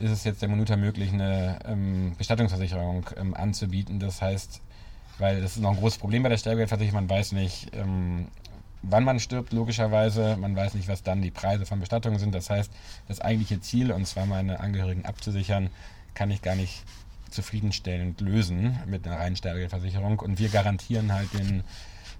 ist 0.00 0.10
es 0.10 0.24
jetzt 0.24 0.42
der 0.42 0.48
Minuta 0.48 0.76
möglich, 0.76 1.12
eine 1.12 1.60
ähm, 1.66 2.14
Bestattungsversicherung 2.18 3.06
ähm, 3.16 3.34
anzubieten. 3.34 4.00
Das 4.00 4.20
heißt, 4.20 4.60
weil 5.18 5.40
das 5.40 5.56
ist 5.56 5.62
noch 5.62 5.70
ein 5.70 5.76
großes 5.76 5.98
Problem 5.98 6.24
bei 6.24 6.28
der 6.28 6.36
Sterbegeldversicherung, 6.36 7.06
man 7.06 7.08
weiß 7.08 7.32
nicht, 7.32 7.70
ähm, 7.74 8.26
wann 8.88 9.04
man 9.04 9.20
stirbt, 9.20 9.52
logischerweise, 9.52 10.36
man 10.36 10.56
weiß 10.56 10.74
nicht, 10.74 10.88
was 10.88 11.02
dann 11.02 11.22
die 11.22 11.30
Preise 11.30 11.66
von 11.66 11.80
Bestattungen 11.80 12.18
sind. 12.18 12.34
Das 12.34 12.50
heißt, 12.50 12.72
das 13.08 13.20
eigentliche 13.20 13.60
Ziel, 13.60 13.92
und 13.92 14.06
zwar 14.06 14.26
meine 14.26 14.60
Angehörigen 14.60 15.04
abzusichern, 15.04 15.70
kann 16.14 16.30
ich 16.30 16.42
gar 16.42 16.54
nicht 16.54 16.82
zufriedenstellend 17.30 18.20
lösen 18.20 18.78
mit 18.86 19.06
einer 19.06 19.18
reinen 19.18 19.36
Sterbegeldversicherung. 19.36 20.20
Und 20.20 20.38
wir 20.38 20.48
garantieren 20.48 21.12
halt 21.12 21.32
den, 21.34 21.64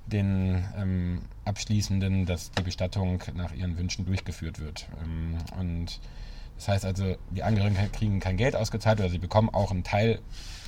den 0.06 0.64
ähm, 0.76 1.22
Abschließenden, 1.44 2.26
dass 2.26 2.50
die 2.50 2.62
Bestattung 2.62 3.22
nach 3.34 3.52
ihren 3.52 3.78
Wünschen 3.78 4.04
durchgeführt 4.06 4.58
wird. 4.58 4.86
Ähm, 5.02 5.38
und 5.58 6.00
das 6.56 6.68
heißt 6.68 6.84
also, 6.84 7.16
die 7.30 7.42
Angehörigen 7.42 7.76
kriegen 7.92 8.20
kein 8.20 8.36
Geld 8.36 8.56
ausgezahlt 8.56 9.00
oder 9.00 9.10
sie 9.10 9.18
bekommen 9.18 9.50
auch 9.50 9.70
einen 9.70 9.84
Teil 9.84 10.20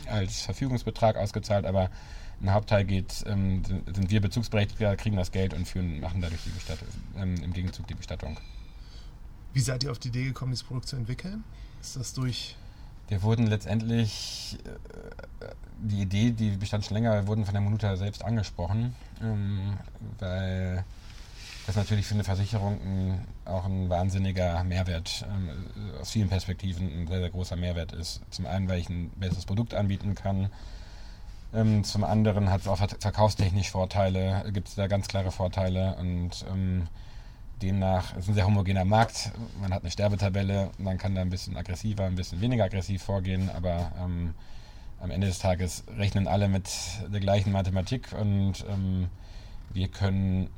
als 0.07 0.43
Verfügungsbetrag 0.43 1.17
ausgezahlt, 1.17 1.65
aber 1.65 1.91
ein 2.43 2.53
Hauptteil 2.53 2.85
geht, 2.85 3.25
ähm, 3.27 3.63
sind 3.65 4.11
wir 4.11 4.21
Bezugsberechtigter, 4.21 4.97
kriegen 4.97 5.17
das 5.17 5.33
Geld 5.33 5.55
und 5.55 5.67
führen, 5.67 6.01
machen 6.01 6.21
dadurch 6.21 6.43
die 6.45 6.51
Bestattung, 6.51 6.89
ähm, 7.17 7.35
im 7.43 7.53
Gegenzug 7.53 7.87
die 7.87 7.95
Bestattung. 7.95 8.39
Wie 9.55 9.61
seid 9.61 9.85
ihr 9.85 9.91
auf 9.91 9.99
die 9.99 10.09
Idee 10.09 10.25
gekommen, 10.25 10.53
dieses 10.53 10.67
Produkt 10.67 10.89
zu 10.89 10.97
entwickeln? 10.97 11.45
Ist 11.81 11.97
das 11.97 12.13
durch 12.13 12.57
Wir 13.09 13.23
wurden 13.23 13.47
letztendlich, 13.47 14.59
äh, 14.65 15.47
die 15.79 16.03
Idee, 16.03 16.33
die 16.33 16.51
bestand 16.51 16.85
schon 16.85 16.95
länger, 16.95 17.15
wir 17.15 17.27
wurden 17.27 17.45
von 17.45 17.55
der 17.55 17.63
Minuta 17.63 17.97
selbst 17.97 18.25
angesprochen, 18.25 18.95
ähm, 19.23 19.79
weil 20.19 20.85
das 21.67 21.77
natürlich 21.77 22.07
für 22.07 22.15
eine 22.15 22.25
Versicherung 22.25 22.81
ein, 22.81 23.27
auch 23.45 23.65
ein 23.65 23.89
wahnsinniger 23.89 24.63
Mehrwert, 24.65 25.27
ähm, 25.29 25.51
aus 26.01 26.11
vielen 26.11 26.29
Perspektiven 26.29 26.87
ein 26.87 27.07
sehr, 27.07 27.21
sehr 27.21 27.31
großer 27.31 27.57
Mehrwert 27.57 27.93
ist. 27.93 28.21
Zum 28.31 28.47
einen, 28.47 28.69
weil 28.69 28.81
ich 28.81 28.89
ein 28.89 29.11
besseres 29.17 29.47
Produkt 29.47 29.75
anbieten 29.75 30.15
kann, 30.15 30.51
ähm, 31.55 31.85
zum 31.85 32.05
anderen 32.05 32.51
hat 32.51 32.63
es 32.63 32.69
auch 32.69 32.79
verkaufstechnisch 32.79 33.71
Vorteile, 33.71 34.45
gibt 34.53 34.69
es 34.69 34.75
da 34.75 34.87
ganz 34.87 35.09
klare 35.09 35.31
Vorteile 35.31 35.97
und 35.97 36.45
ähm, 36.53 36.89
demnach 37.63 38.17
ist 38.17 38.29
ein 38.29 38.35
sehr 38.35 38.47
homogener 38.47 38.85
Markt. 38.85 39.33
Man 39.61 39.73
hat 39.73 39.83
eine 39.83 39.91
Sterbetabelle, 39.91 40.71
man 40.79 40.99
kann 40.99 41.15
da 41.15 41.23
ein 41.23 41.31
bisschen 41.31 41.57
aggressiver, 41.57 42.05
ein 42.05 42.17
bisschen 42.17 42.41
weniger 42.41 42.65
aggressiv 42.65 43.03
vorgehen, 43.03 43.51
aber 43.51 43.93
ähm, 44.03 44.35
am 45.01 45.11
Ende 45.11 45.27
des 45.27 45.39
Tages 45.39 45.85
rechnen 45.97 46.27
alle 46.27 46.49
mit 46.49 46.69
der 47.13 47.21
gleichen 47.21 47.53
Mathematik 47.53 48.13
und 48.13 48.65
ähm, 48.69 49.09
wir 49.73 49.89
können 49.89 50.49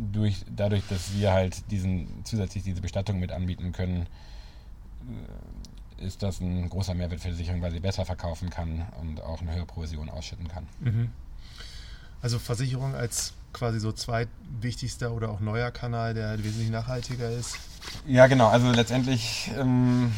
durch, 0.00 0.44
dadurch, 0.48 0.86
dass 0.88 1.14
wir 1.14 1.32
halt 1.32 1.70
diesen 1.70 2.24
zusätzlich 2.24 2.64
diese 2.64 2.80
Bestattung 2.80 3.18
mit 3.18 3.32
anbieten 3.32 3.72
können, 3.72 4.06
ist 6.00 6.22
das 6.22 6.40
ein 6.40 6.68
großer 6.68 6.94
Mehrwert 6.94 7.20
für 7.20 7.28
die 7.28 7.34
Versicherung, 7.34 7.62
weil 7.62 7.72
sie 7.72 7.80
besser 7.80 8.04
verkaufen 8.04 8.50
kann 8.50 8.86
und 9.00 9.22
auch 9.22 9.40
eine 9.40 9.54
höhere 9.54 9.66
Provision 9.66 10.08
ausschütten 10.08 10.48
kann. 10.48 10.66
Mhm. 10.80 11.10
Also 12.22 12.38
Versicherung 12.38 12.94
als 12.94 13.34
quasi 13.52 13.80
so 13.80 13.92
zweitwichtigster 13.92 15.12
oder 15.12 15.30
auch 15.30 15.40
neuer 15.40 15.70
Kanal, 15.70 16.14
der 16.14 16.28
halt 16.28 16.44
wesentlich 16.44 16.70
nachhaltiger 16.70 17.30
ist. 17.30 17.56
Ja, 18.06 18.26
genau. 18.26 18.48
Also 18.48 18.70
letztendlich, 18.70 19.50
ähm, 19.58 20.12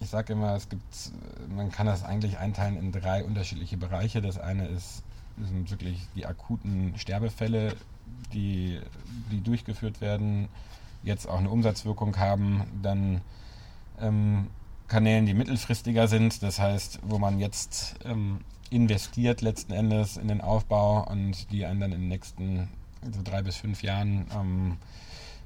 ich 0.00 0.10
sage 0.10 0.32
immer, 0.32 0.54
es 0.54 0.68
gibt, 0.68 1.12
man 1.54 1.70
kann 1.70 1.86
das 1.86 2.04
eigentlich 2.04 2.38
einteilen 2.38 2.76
in 2.76 2.92
drei 2.92 3.24
unterschiedliche 3.24 3.76
Bereiche. 3.76 4.20
Das 4.20 4.38
eine 4.38 4.66
ist, 4.66 5.02
sind 5.40 5.70
wirklich 5.70 6.08
die 6.14 6.26
akuten 6.26 6.94
Sterbefälle, 6.98 7.76
die, 8.32 8.80
die 9.30 9.40
durchgeführt 9.40 10.00
werden, 10.00 10.48
jetzt 11.02 11.28
auch 11.28 11.38
eine 11.38 11.50
Umsatzwirkung 11.50 12.16
haben. 12.18 12.64
Dann 12.82 13.20
ähm, 14.00 14.48
Kanälen, 14.92 15.24
die 15.24 15.32
mittelfristiger 15.32 16.06
sind, 16.06 16.42
das 16.42 16.58
heißt, 16.58 16.98
wo 17.02 17.18
man 17.18 17.38
jetzt 17.38 17.94
ähm, 18.04 18.40
investiert 18.68 19.40
letzten 19.40 19.72
Endes 19.72 20.18
in 20.18 20.28
den 20.28 20.42
Aufbau 20.42 21.08
und 21.08 21.50
die 21.50 21.64
einen 21.64 21.80
dann 21.80 21.92
in 21.92 22.00
den 22.00 22.08
nächsten 22.10 22.68
so 23.10 23.22
drei 23.24 23.40
bis 23.40 23.56
fünf 23.56 23.82
Jahren 23.82 24.26
ähm, 24.38 24.76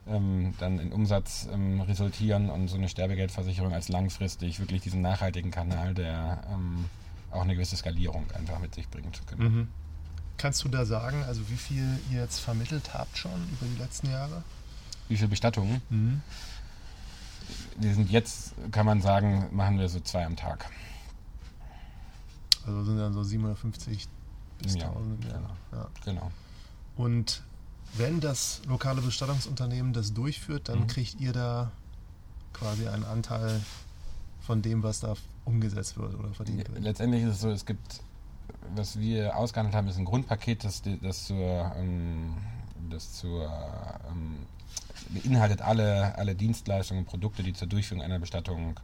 ähm, 0.09 0.55
dann 0.59 0.81
in 0.81 0.93
Umsatz 0.93 1.49
ähm, 1.53 1.81
resultieren 1.81 2.51
und 2.51 2.67
so 2.67 2.77
eine 2.77 2.89
Sterbegeldversicherung 2.89 3.73
als 3.73 3.89
langfristig 3.89 4.59
wirklich 4.59 4.83
diesen 4.83 5.01
nachhaltigen 5.01 5.53
Kanal, 5.53 5.95
der 5.95 6.43
ähm, 6.53 6.87
auch 7.31 7.43
eine 7.43 7.55
gewisse 7.55 7.77
Skalierung 7.77 8.25
einfach 8.33 8.59
mit 8.59 8.75
sich 8.75 8.89
bringt. 8.89 9.23
Genau. 9.29 9.49
Mhm. 9.49 9.69
Kannst 10.39 10.65
du 10.65 10.69
da 10.69 10.85
sagen, 10.85 11.23
also 11.23 11.49
wie 11.49 11.57
viel 11.57 12.01
ihr 12.11 12.21
jetzt 12.21 12.41
vermittelt 12.41 12.95
habt 12.95 13.17
schon 13.17 13.49
über 13.53 13.67
die 13.73 13.81
letzten 13.81 14.11
Jahre? 14.11 14.43
Wie 15.09 15.17
viele 15.17 15.29
Bestattungen? 15.29 15.81
Mhm 15.89 16.21
wir 17.79 17.95
sind 17.95 18.11
jetzt, 18.11 18.55
kann 18.73 18.87
man 18.87 19.01
sagen, 19.01 19.47
machen 19.53 19.79
wir 19.79 19.89
so 19.89 20.01
zwei 20.01 20.25
am 20.25 20.37
Tag. 20.37 20.71
Also 22.67 22.85
sind 22.85 22.99
dann 22.99 23.13
so 23.13 23.23
750 23.23 24.09
bis 24.59 24.75
ja, 24.75 24.89
1000 24.89 25.25
im 25.25 25.31
Jahr. 25.31 25.39
Genau. 25.39 25.55
Ja. 25.73 25.89
genau. 26.05 26.33
Und 26.97 27.43
wenn 27.95 28.21
das 28.21 28.63
lokale 28.67 29.01
Bestattungsunternehmen 29.01 29.93
das 29.93 30.13
durchführt, 30.13 30.69
dann 30.69 30.81
mhm. 30.81 30.87
kriegt 30.87 31.21
ihr 31.21 31.33
da 31.33 31.71
quasi 32.53 32.89
einen 32.89 33.05
Anteil 33.05 33.61
von 34.41 34.63
dem, 34.63 34.83
was 34.83 35.01
da 35.01 35.15
umgesetzt 35.45 35.97
wird 35.99 36.15
oder 36.15 36.33
verdient 36.33 36.69
wird. 36.69 36.83
Letztendlich 36.83 37.23
ist 37.23 37.31
es 37.31 37.41
so, 37.41 37.51
es 37.51 37.67
gibt, 37.67 38.01
was 38.75 38.99
wir 38.99 39.37
ausgehandelt 39.37 39.75
haben, 39.75 39.89
ist 39.89 39.99
ein 39.99 40.05
Grundpaket, 40.05 40.65
das, 40.65 40.83
das 41.03 41.27
zur, 41.27 41.73
ähm, 41.77 42.35
das 42.91 43.15
zur 43.15 43.45
ähm, 44.09 44.37
beinhaltet 45.09 45.63
alle, 45.63 46.17
alle 46.17 46.35
Dienstleistungen 46.35 47.05
und 47.05 47.07
Produkte, 47.07 47.43
die 47.43 47.53
zur 47.53 47.69
Durchführung 47.69 48.03
einer 48.03 48.19
Bestattung 48.19 48.79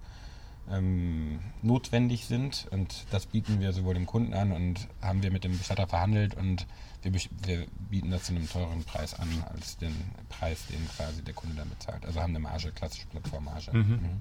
ähm, 0.70 1.40
notwendig 1.62 2.26
sind. 2.26 2.66
Und 2.70 3.06
das 3.10 3.26
bieten 3.26 3.60
wir 3.60 3.72
sowohl 3.72 3.94
dem 3.94 4.06
Kunden 4.06 4.34
an 4.34 4.52
und 4.52 4.88
haben 5.00 5.22
wir 5.22 5.30
mit 5.30 5.44
dem 5.44 5.56
Bestatter 5.56 5.86
verhandelt 5.86 6.34
und 6.34 6.66
wir, 7.02 7.12
wir 7.44 7.66
bieten 7.90 8.10
das 8.10 8.24
zu 8.24 8.34
einem 8.34 8.48
teureren 8.48 8.84
Preis 8.84 9.14
an, 9.14 9.28
als 9.52 9.76
den 9.76 9.94
Preis, 10.28 10.66
den 10.66 10.88
quasi 10.88 11.22
der 11.22 11.34
Kunde 11.34 11.56
damit 11.56 11.82
zahlt. 11.82 12.06
Also 12.06 12.20
haben 12.20 12.30
eine 12.30 12.38
Marge, 12.38 12.70
klassische 12.70 13.06
Plattformmarge. 13.08 13.72
Mhm. 13.72 13.78
Mhm. 13.78 14.20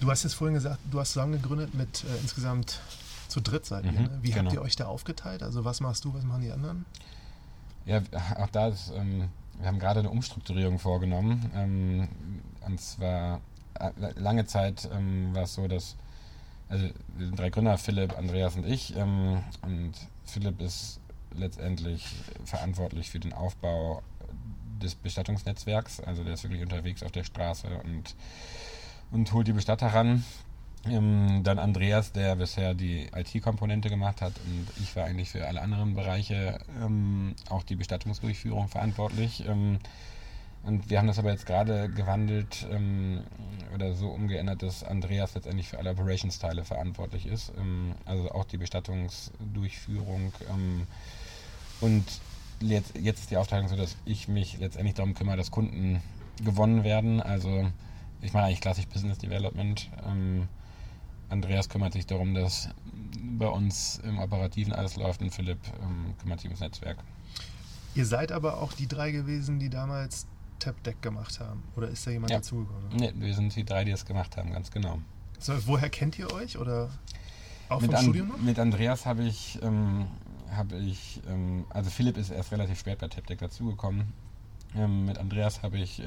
Du 0.00 0.10
hast 0.10 0.24
jetzt 0.24 0.34
vorhin 0.34 0.54
gesagt, 0.54 0.78
du 0.90 1.00
hast 1.00 1.12
zusammengegründet 1.12 1.74
mit 1.74 2.04
äh, 2.04 2.20
insgesamt 2.20 2.80
zu 3.28 3.40
dritt 3.40 3.64
seid 3.64 3.86
ihr. 3.86 3.92
Mhm, 3.92 4.02
ne? 4.02 4.18
Wie 4.20 4.30
genau. 4.30 4.44
habt 4.44 4.52
ihr 4.52 4.62
euch 4.62 4.76
da 4.76 4.86
aufgeteilt? 4.86 5.42
Also 5.42 5.64
was 5.64 5.80
machst 5.80 6.04
du, 6.04 6.12
was 6.12 6.24
machen 6.24 6.42
die 6.42 6.52
anderen? 6.52 6.84
Ja, 7.86 8.02
auch 8.36 8.50
da 8.50 8.68
ist 8.68 8.92
ähm, 8.94 9.28
wir 9.58 9.66
haben 9.66 9.78
gerade 9.78 10.00
eine 10.00 10.10
Umstrukturierung 10.10 10.78
vorgenommen. 10.78 11.50
Ähm, 11.54 12.08
und 12.66 12.80
zwar 12.80 13.40
äh, 13.74 13.90
lange 14.16 14.46
Zeit 14.46 14.88
ähm, 14.92 15.34
war 15.34 15.44
es 15.44 15.54
so, 15.54 15.68
dass 15.68 15.96
also 16.68 16.88
wir 17.16 17.26
sind 17.26 17.38
drei 17.38 17.50
Gründer, 17.50 17.78
Philipp, 17.78 18.16
Andreas 18.16 18.56
und 18.56 18.66
ich. 18.66 18.96
Ähm, 18.96 19.42
und 19.62 19.92
Philipp 20.24 20.60
ist 20.60 21.00
letztendlich 21.36 22.06
verantwortlich 22.44 23.10
für 23.10 23.20
den 23.20 23.32
Aufbau 23.32 24.02
des 24.82 24.94
Bestattungsnetzwerks. 24.94 26.00
Also 26.00 26.24
der 26.24 26.34
ist 26.34 26.44
wirklich 26.44 26.62
unterwegs 26.62 27.02
auf 27.02 27.12
der 27.12 27.24
Straße 27.24 27.68
und, 27.84 28.14
und 29.10 29.32
holt 29.32 29.46
die 29.46 29.52
Bestatter 29.52 29.88
ran. 29.88 30.24
Ähm, 30.86 31.42
dann 31.44 31.58
Andreas, 31.58 32.12
der 32.12 32.36
bisher 32.36 32.74
die 32.74 33.08
IT-Komponente 33.14 33.88
gemacht 33.88 34.20
hat 34.20 34.32
und 34.46 34.66
ich 34.82 34.94
war 34.96 35.04
eigentlich 35.04 35.30
für 35.30 35.46
alle 35.46 35.62
anderen 35.62 35.94
Bereiche, 35.94 36.58
ähm, 36.82 37.34
auch 37.48 37.62
die 37.62 37.76
Bestattungsdurchführung 37.76 38.68
verantwortlich. 38.68 39.44
Ähm, 39.46 39.78
und 40.64 40.88
wir 40.88 40.98
haben 40.98 41.06
das 41.06 41.18
aber 41.18 41.30
jetzt 41.30 41.44
gerade 41.44 41.90
gewandelt 41.90 42.66
ähm, 42.70 43.22
oder 43.74 43.94
so 43.94 44.08
umgeändert, 44.08 44.62
dass 44.62 44.82
Andreas 44.82 45.34
letztendlich 45.34 45.68
für 45.68 45.78
alle 45.78 45.90
Operations-Teile 45.90 46.64
verantwortlich 46.64 47.26
ist. 47.26 47.52
Ähm, 47.58 47.94
also 48.06 48.30
auch 48.30 48.44
die 48.44 48.56
Bestattungsdurchführung. 48.56 50.32
Ähm, 50.50 50.86
und 51.80 52.04
jetzt, 52.60 52.96
jetzt 52.98 53.20
ist 53.20 53.30
die 53.30 53.36
Aufteilung 53.36 53.68
so, 53.68 53.76
dass 53.76 53.96
ich 54.06 54.28
mich 54.28 54.58
letztendlich 54.58 54.94
darum 54.94 55.14
kümmere, 55.14 55.36
dass 55.36 55.50
Kunden 55.50 56.00
gewonnen 56.42 56.82
werden. 56.82 57.20
Also 57.20 57.70
ich 58.22 58.32
mache 58.32 58.44
eigentlich 58.44 58.62
klassisch 58.62 58.86
Business 58.86 59.18
Development. 59.18 59.90
Ähm, 61.34 61.42
Andreas 61.42 61.68
kümmert 61.68 61.92
sich 61.92 62.06
darum, 62.06 62.34
dass 62.34 62.68
bei 63.38 63.48
uns 63.48 64.00
im 64.04 64.18
Operativen 64.18 64.72
alles 64.72 64.96
läuft 64.96 65.20
und 65.20 65.30
Philipp 65.30 65.58
ähm, 65.82 66.14
kümmert 66.20 66.40
sich 66.40 66.48
ums 66.48 66.60
Netzwerk. 66.60 66.98
Ihr 67.94 68.06
seid 68.06 68.32
aber 68.32 68.60
auch 68.60 68.72
die 68.72 68.88
drei 68.88 69.10
gewesen, 69.10 69.58
die 69.58 69.70
damals 69.70 70.26
TapDeck 70.58 71.00
gemacht 71.02 71.40
haben. 71.40 71.62
Oder 71.76 71.88
ist 71.88 72.06
da 72.06 72.10
jemand 72.10 72.30
ja. 72.30 72.38
dazugekommen? 72.38 72.88
Nee, 72.96 73.12
wir 73.16 73.34
sind 73.34 73.54
die 73.54 73.64
drei, 73.64 73.84
die 73.84 73.90
das 73.90 74.04
gemacht 74.04 74.36
haben, 74.36 74.52
ganz 74.52 74.70
genau. 74.70 74.98
So, 75.38 75.54
woher 75.66 75.90
kennt 75.90 76.18
ihr 76.18 76.32
euch? 76.32 76.58
Oder 76.58 76.90
auch 77.68 77.80
mit 77.80 77.90
vom 77.90 77.98
An 77.98 78.02
Studium 78.02 78.28
noch? 78.28 78.38
Mit 78.38 78.58
Andreas 78.58 79.06
habe 79.06 79.24
ich, 79.24 79.60
ähm, 79.62 80.06
habe 80.50 80.76
ich 80.76 81.20
ähm, 81.28 81.64
also 81.70 81.90
Philipp 81.90 82.16
ist 82.16 82.30
erst 82.30 82.52
relativ 82.52 82.78
spät 82.78 82.98
bei 82.98 83.08
TapDeck 83.08 83.38
dazugekommen. 83.38 84.12
Ähm, 84.74 85.06
mit 85.06 85.18
Andreas 85.18 85.62
habe 85.62 85.78
ich 85.78 86.02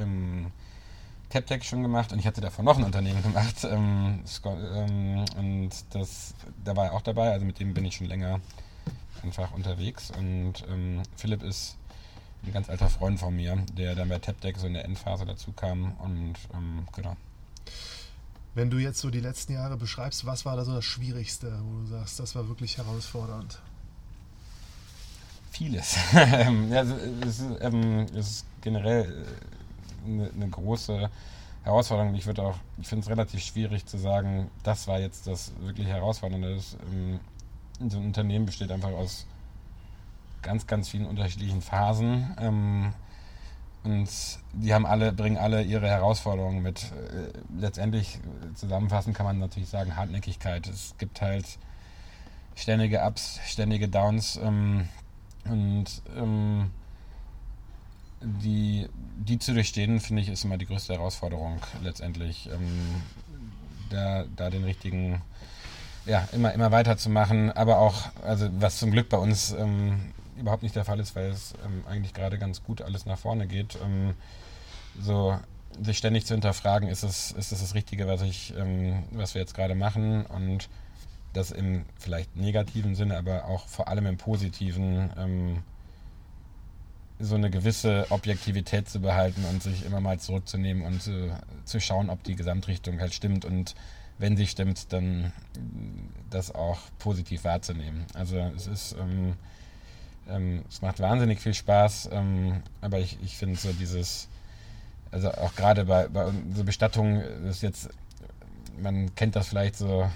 TapTech 1.29 1.63
schon 1.63 1.81
gemacht 1.81 2.13
und 2.13 2.19
ich 2.19 2.27
hatte 2.27 2.41
davor 2.41 2.63
noch 2.63 2.77
ein 2.77 2.83
Unternehmen 2.83 3.21
gemacht. 3.21 3.63
Ähm, 3.63 4.23
ähm, 4.45 5.25
und 5.37 5.69
das, 5.91 6.33
da 6.63 6.75
war 6.75 6.85
er 6.85 6.93
auch 6.93 7.01
dabei, 7.01 7.31
also 7.31 7.45
mit 7.45 7.59
dem 7.59 7.73
bin 7.73 7.85
ich 7.85 7.95
schon 7.95 8.07
länger 8.07 8.39
einfach 9.23 9.51
unterwegs. 9.53 10.11
Und 10.11 10.65
ähm, 10.69 11.03
Philipp 11.17 11.43
ist 11.43 11.77
ein 12.43 12.53
ganz 12.53 12.69
alter 12.69 12.89
Freund 12.89 13.19
von 13.19 13.35
mir, 13.35 13.57
der 13.77 13.95
dann 13.95 14.09
bei 14.09 14.19
TapDeck 14.19 14.57
so 14.57 14.67
in 14.67 14.73
der 14.73 14.85
Endphase 14.85 15.25
dazu 15.25 15.51
kam 15.51 15.93
und 15.99 16.35
ähm, 16.53 16.87
genau. 16.95 17.17
Wenn 18.55 18.69
du 18.69 18.77
jetzt 18.77 18.99
so 18.99 19.09
die 19.09 19.19
letzten 19.19 19.53
Jahre 19.53 19.77
beschreibst, 19.77 20.25
was 20.25 20.45
war 20.45 20.55
da 20.55 20.65
so 20.65 20.73
das 20.73 20.85
Schwierigste, 20.85 21.59
wo 21.63 21.81
du 21.81 21.87
sagst, 21.87 22.19
das 22.19 22.35
war 22.35 22.47
wirklich 22.47 22.77
herausfordernd? 22.77 23.59
Vieles. 25.51 25.95
ja, 26.13 26.81
es, 26.81 27.39
ist, 27.39 27.43
ähm, 27.61 28.05
es 28.15 28.29
ist 28.29 28.45
generell 28.61 29.25
eine, 30.05 30.29
eine 30.29 30.49
große 30.49 31.09
Herausforderung. 31.63 32.15
Ich 32.15 32.25
würde 32.25 32.43
auch, 32.43 32.55
ich 32.79 32.87
finde 32.87 33.03
es 33.03 33.09
relativ 33.09 33.41
schwierig 33.41 33.85
zu 33.85 33.97
sagen, 33.97 34.49
das 34.63 34.87
war 34.87 34.99
jetzt 34.99 35.27
das 35.27 35.53
wirklich 35.59 35.87
Herausfordernde. 35.87 36.55
Das, 36.55 36.77
ähm, 36.91 37.19
so 37.89 37.97
ein 37.97 38.05
Unternehmen 38.05 38.45
besteht 38.45 38.71
einfach 38.71 38.91
aus 38.91 39.27
ganz, 40.41 40.65
ganz 40.65 40.89
vielen 40.89 41.05
unterschiedlichen 41.05 41.61
Phasen. 41.61 42.35
Ähm, 42.39 42.93
und 43.83 44.09
die 44.53 44.73
haben 44.73 44.85
alle, 44.85 45.13
bringen 45.13 45.37
alle 45.37 45.61
ihre 45.63 45.87
Herausforderungen 45.87 46.61
mit. 46.61 46.91
Äh, 46.91 47.33
letztendlich 47.59 48.19
zusammenfassend 48.55 49.15
kann 49.15 49.25
man 49.25 49.39
natürlich 49.39 49.69
sagen, 49.69 49.95
Hartnäckigkeit. 49.95 50.67
Es 50.67 50.95
gibt 50.97 51.21
halt 51.21 51.45
ständige 52.55 53.01
Ups, 53.01 53.39
ständige 53.45 53.87
Downs. 53.87 54.39
Ähm, 54.41 54.87
und 55.45 56.01
ähm, 56.17 56.71
die, 58.21 58.87
die 59.17 59.39
zu 59.39 59.53
durchstehen, 59.53 59.99
finde 59.99 60.21
ich, 60.21 60.29
ist 60.29 60.43
immer 60.43 60.57
die 60.57 60.65
größte 60.65 60.93
Herausforderung 60.93 61.59
letztendlich. 61.83 62.49
Ähm, 62.51 63.01
da, 63.89 64.25
da 64.35 64.49
den 64.49 64.63
richtigen, 64.63 65.21
ja, 66.05 66.27
immer, 66.33 66.53
immer 66.53 66.71
weiterzumachen, 66.71 67.51
aber 67.51 67.79
auch, 67.79 68.09
also 68.23 68.49
was 68.59 68.77
zum 68.77 68.91
Glück 68.91 69.09
bei 69.09 69.17
uns 69.17 69.51
ähm, 69.51 70.13
überhaupt 70.37 70.63
nicht 70.63 70.75
der 70.75 70.85
Fall 70.85 70.99
ist, 70.99 71.15
weil 71.15 71.29
es 71.29 71.53
ähm, 71.65 71.83
eigentlich 71.87 72.13
gerade 72.13 72.37
ganz 72.37 72.63
gut 72.63 72.81
alles 72.81 73.05
nach 73.05 73.17
vorne 73.17 73.47
geht. 73.47 73.77
Ähm, 73.83 74.13
so 74.99 75.37
sich 75.81 75.97
ständig 75.97 76.25
zu 76.25 76.33
hinterfragen, 76.33 76.89
ist 76.89 77.03
es, 77.03 77.31
ist 77.31 77.51
es 77.51 77.61
das 77.61 77.75
Richtige, 77.75 78.07
was 78.07 78.21
ich, 78.21 78.53
ähm, 78.57 79.03
was 79.11 79.35
wir 79.35 79.41
jetzt 79.41 79.53
gerade 79.53 79.75
machen 79.75 80.25
und 80.25 80.69
das 81.33 81.51
im 81.51 81.85
vielleicht 81.99 82.35
negativen 82.35 82.95
Sinne, 82.95 83.17
aber 83.17 83.45
auch 83.45 83.67
vor 83.67 83.87
allem 83.87 84.07
im 84.07 84.17
positiven 84.17 85.11
ähm, 85.17 85.63
so 87.19 87.35
eine 87.35 87.49
gewisse 87.49 88.05
Objektivität 88.09 88.89
zu 88.89 88.99
behalten 88.99 89.43
und 89.45 89.63
sich 89.63 89.85
immer 89.85 89.99
mal 89.99 90.19
zurückzunehmen 90.19 90.83
und 90.83 91.07
äh, 91.07 91.31
zu 91.65 91.79
schauen, 91.79 92.09
ob 92.09 92.23
die 92.23 92.35
Gesamtrichtung 92.35 92.99
halt 92.99 93.13
stimmt 93.13 93.45
und 93.45 93.75
wenn 94.19 94.35
sie 94.35 94.47
stimmt, 94.47 94.91
dann 94.93 95.31
das 96.29 96.53
auch 96.53 96.79
positiv 96.99 97.43
wahrzunehmen. 97.43 98.05
Also 98.13 98.37
es 98.55 98.67
ist, 98.67 98.95
ähm, 98.99 99.33
ähm, 100.27 100.63
es 100.69 100.81
macht 100.81 100.99
wahnsinnig 100.99 101.39
viel 101.39 101.53
Spaß, 101.53 102.09
ähm, 102.11 102.61
aber 102.81 102.99
ich, 102.99 103.17
ich 103.23 103.37
finde 103.37 103.57
so 103.57 103.71
dieses, 103.73 104.27
also 105.11 105.31
auch 105.31 105.55
gerade 105.55 105.85
bei, 105.85 106.07
bei 106.07 106.31
so 106.55 106.63
Bestattungen, 106.63 107.23
das 107.45 107.57
ist 107.57 107.61
jetzt, 107.61 107.89
man 108.79 109.13
kennt 109.15 109.35
das 109.35 109.47
vielleicht 109.47 109.75
so 109.75 110.09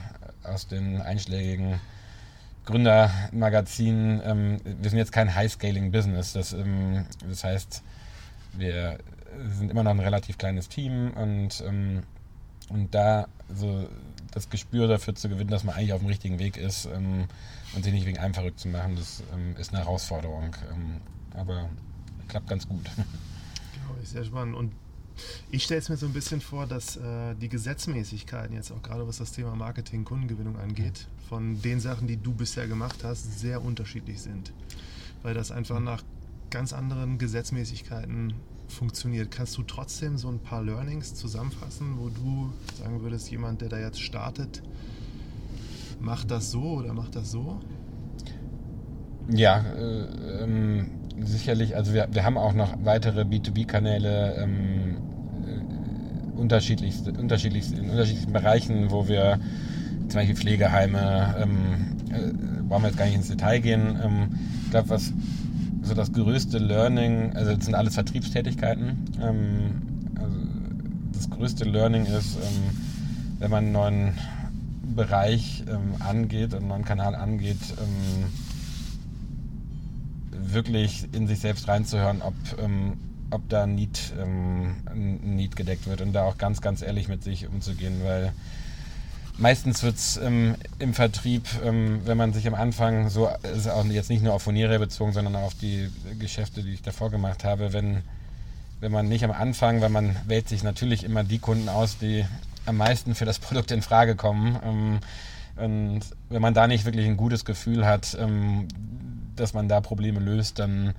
aus 0.44 0.68
den 0.68 1.02
einschlägigen 1.02 1.80
Gründermagazinen. 2.72 4.22
Ähm, 4.24 4.62
wir 4.64 4.90
sind 4.90 5.00
jetzt 5.00 5.12
kein 5.12 5.34
High-Scaling-Business. 5.34 6.34
Das, 6.34 6.54
ähm, 6.54 7.06
das 7.28 7.44
heißt, 7.44 7.84
wir 8.54 8.98
sind 9.50 9.72
immer 9.72 9.84
noch 9.84 9.92
ein 9.92 10.00
relativ 10.00 10.38
kleines 10.38 10.70
Team 10.70 11.12
und, 11.12 11.64
ähm, 11.66 12.04
und 12.70 12.94
da 12.94 13.28
so 13.54 13.88
das 14.32 14.50
Gespür 14.50 14.88
dafür 14.88 15.16
zu 15.16 15.30
gewinnen, 15.30 15.50
dass 15.50 15.64
man 15.64 15.76
eigentlich 15.76 15.94
auf 15.94 16.00
dem 16.00 16.08
richtigen 16.08 16.40
Weg 16.40 16.58
ist 16.58 16.86
ähm, 16.86 17.26
und 17.76 17.84
sich 17.84 17.94
nicht 17.94 18.06
wegen 18.06 18.18
einem 18.18 18.34
verrückt 18.34 18.60
zu 18.60 18.70
machen, 18.70 18.96
das 18.96 19.24
ähm, 19.34 19.56
ist 19.58 19.74
eine 19.74 19.84
Herausforderung. 19.84 20.56
Ähm, 20.72 21.02
aber 21.34 21.70
klappt 22.28 22.48
ganz 22.48 22.68
gut. 22.68 22.90
Genau, 22.96 24.02
ist 24.02 24.12
sehr 24.12 24.24
spannend. 24.24 24.56
Und 24.56 24.74
ich 25.52 25.64
stelle 25.64 25.80
es 25.80 25.90
mir 25.90 25.98
so 25.98 26.06
ein 26.06 26.14
bisschen 26.14 26.42
vor, 26.42 26.66
dass 26.66 26.98
äh, 26.98 27.36
die 27.36 27.50
Gesetzmäßigkeiten 27.50 28.56
jetzt 28.56 28.72
auch 28.72 28.82
gerade 28.82 29.08
was 29.08 29.18
das 29.18 29.32
Thema 29.32 29.56
Marketing, 29.56 30.06
Kundengewinnung 30.06 30.58
angeht, 30.58 31.08
von 31.30 31.62
den 31.62 31.80
Sachen, 31.80 32.08
die 32.08 32.18
du 32.18 32.34
bisher 32.34 32.68
gemacht 32.68 33.04
hast, 33.04 33.40
sehr 33.40 33.64
unterschiedlich 33.64 34.22
sind. 34.22 34.52
Weil 35.24 35.34
das 35.34 35.52
einfach 35.52 35.80
mhm. 35.80 35.86
nach 35.86 36.04
ganz 36.50 36.74
anderen 36.74 37.18
Gesetzmäßigkeiten 37.18 38.34
funktioniert. 38.68 39.32
Kannst 39.32 39.58
du 39.58 39.64
trotzdem 39.64 40.18
so 40.18 40.30
ein 40.30 40.40
paar 40.40 40.64
Learnings 40.64 41.14
zusammenfassen, 41.16 41.98
wo 41.98 42.10
du 42.10 42.54
sagen 42.80 43.02
würdest, 43.02 43.30
jemand, 43.30 43.62
der 43.62 43.70
da 43.70 43.80
jetzt 43.80 44.02
startet, 44.02 44.62
macht 46.00 46.32
das 46.32 46.52
so 46.52 46.62
oder 46.62 46.94
macht 46.94 47.16
das 47.16 47.32
so? 47.32 47.60
Ja, 49.30 49.60
äh, 49.60 50.44
ähm, 50.44 50.90
sicherlich. 51.24 51.76
Also 51.76 51.94
wir, 51.94 52.08
wir 52.12 52.24
haben 52.24 52.38
auch 52.38 52.54
noch 52.54 52.74
weitere 52.84 53.22
B2B-Kanäle 53.22 54.36
ähm, 54.36 54.98
äh, 55.46 56.40
unterschiedlichst, 56.40 57.08
unterschiedlichst, 57.08 57.78
in 57.78 57.90
unterschiedlichen 57.90 58.34
Bereichen, 58.34 58.92
wo 58.92 59.08
wir 59.08 59.40
zum 60.08 60.20
Beispiel 60.20 60.36
Pflegeheime, 60.36 61.36
ähm, 61.40 61.52
äh, 62.12 62.64
brauchen 62.64 62.84
wir 62.84 62.90
jetzt 62.90 62.98
gar 62.98 63.06
nicht 63.06 63.16
ins 63.16 63.28
Detail 63.28 63.60
gehen. 63.60 63.98
Ähm, 64.04 64.40
ich 64.66 64.72
glaube, 64.72 64.90
was 64.90 65.14
so 65.84 65.94
das 65.94 66.12
größte 66.12 66.58
Learning, 66.58 67.34
also 67.36 67.56
das 67.56 67.66
sind 67.66 67.76
alles 67.76 67.96
Vertriebstätigkeiten. 67.96 69.06
Ähm, 69.22 69.82
also 70.16 70.38
das 71.14 71.30
größte 71.30 71.66
Learning 71.66 72.06
ist, 72.06 72.36
ähm, 72.36 72.78
wenn 73.40 73.52
man 73.52 73.64
einen 73.66 73.74
neuen 73.74 74.14
Bereich 74.96 75.64
ähm, 75.68 75.96
angeht, 76.00 76.54
einen 76.54 76.68
neuen 76.68 76.86
Kanal 76.86 77.16
angeht, 77.16 77.58
ähm, 77.80 78.26
wirklich 80.54 81.08
in 81.14 81.28
sich 81.28 81.40
selbst 81.40 81.68
reinzuhören, 81.68 82.22
ob, 82.22 82.34
ähm, 82.60 82.98
ob 83.30 83.48
da 83.50 83.64
ein 83.64 83.76
Need, 83.76 84.14
ähm, 84.22 84.76
ein 84.86 85.36
Need 85.36 85.56
gedeckt 85.56 85.88
wird 85.88 86.02
und 86.02 86.14
da 86.14 86.24
auch 86.24 86.38
ganz, 86.38 86.62
ganz 86.62 86.82
ehrlich 86.82 87.08
mit 87.08 87.24
sich 87.24 87.48
umzugehen, 87.48 88.02
weil 88.04 88.34
meistens 89.38 89.84
wird 89.84 89.96
es 89.96 90.18
ähm, 90.18 90.56
im 90.80 90.94
Vertrieb, 90.94 91.48
ähm, 91.64 92.02
wenn 92.06 92.18
man 92.18 92.34
sich 92.34 92.48
am 92.48 92.54
Anfang 92.54 93.10
so, 93.10 93.30
ist 93.56 93.68
auch 93.68 93.86
jetzt 93.86 94.10
nicht 94.10 94.24
nur 94.24 94.34
auf 94.34 94.44
Furniere 94.44 94.80
bezogen, 94.80 95.14
sondern 95.14 95.36
auch 95.36 95.44
auf 95.44 95.56
die 95.56 95.90
Geschäfte, 96.20 96.64
die 96.64 96.74
ich 96.74 96.82
davor 96.82 97.10
gemacht 97.10 97.44
habe, 97.44 97.74
wenn, 97.74 98.04
wenn 98.80 98.92
man 98.92 99.08
nicht 99.08 99.24
am 99.24 99.32
Anfang, 99.32 99.82
weil 99.82 99.90
man 99.90 100.16
wählt 100.26 100.48
sich 100.48 100.64
natürlich 100.64 101.04
immer 101.04 101.24
die 101.24 101.40
Kunden 101.40 101.70
aus, 101.70 101.98
die 101.98 102.26
am 102.66 102.78
meisten 102.78 103.16
für 103.16 103.26
das 103.26 103.40
Produkt 103.40 103.72
in 103.72 103.82
Frage 103.82 104.16
kommen. 104.16 104.58
Ähm, 104.64 105.00
und 105.58 106.02
wenn 106.30 106.42
man 106.42 106.54
da 106.54 106.68
nicht 106.68 106.86
wirklich 106.86 107.06
ein 107.06 107.18
gutes 107.18 107.46
Gefühl 107.46 107.86
hat, 107.86 108.18
ähm, 108.20 108.68
dass 109.36 109.54
man 109.54 109.68
da 109.68 109.82
Probleme 109.82 110.20
löst, 110.20 110.60
dann 110.60 110.94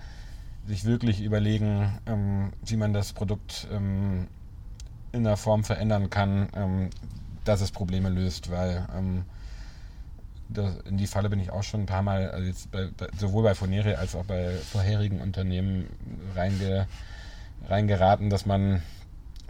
sich 0.67 0.85
wirklich 0.85 1.23
überlegen, 1.23 1.99
ähm, 2.07 2.53
wie 2.65 2.77
man 2.77 2.93
das 2.93 3.13
Produkt 3.13 3.67
ähm, 3.73 4.29
in 5.13 5.25
der 5.25 5.37
Form 5.37 5.65
verändern 5.65 6.11
kann, 6.11 6.49
ähm, 6.55 6.91
dass 7.45 7.61
es 7.61 7.73
Probleme 7.73 8.09
löst, 8.09 8.51
weil 8.51 8.87
ähm, 8.97 9.25
das, 10.49 10.77
in 10.85 10.97
die 10.97 11.07
Falle 11.07 11.31
bin 11.31 11.41
ich 11.41 11.51
auch 11.51 11.63
schon 11.63 11.81
ein 11.81 11.87
paar 11.87 12.03
Mal, 12.03 12.31
also 12.31 12.47
jetzt 12.47 12.71
bei, 12.71 12.89
bei, 12.97 13.09
sowohl 13.19 13.43
bei 13.43 13.55
Fonere 13.55 13.99
als 13.99 14.15
auch 14.15 14.25
bei 14.25 14.51
vorherigen 14.57 15.21
Unternehmen 15.21 15.87
reinge, 16.35 16.87
reingeraten, 17.69 18.31
dass 18.31 18.47
man, 18.47 18.83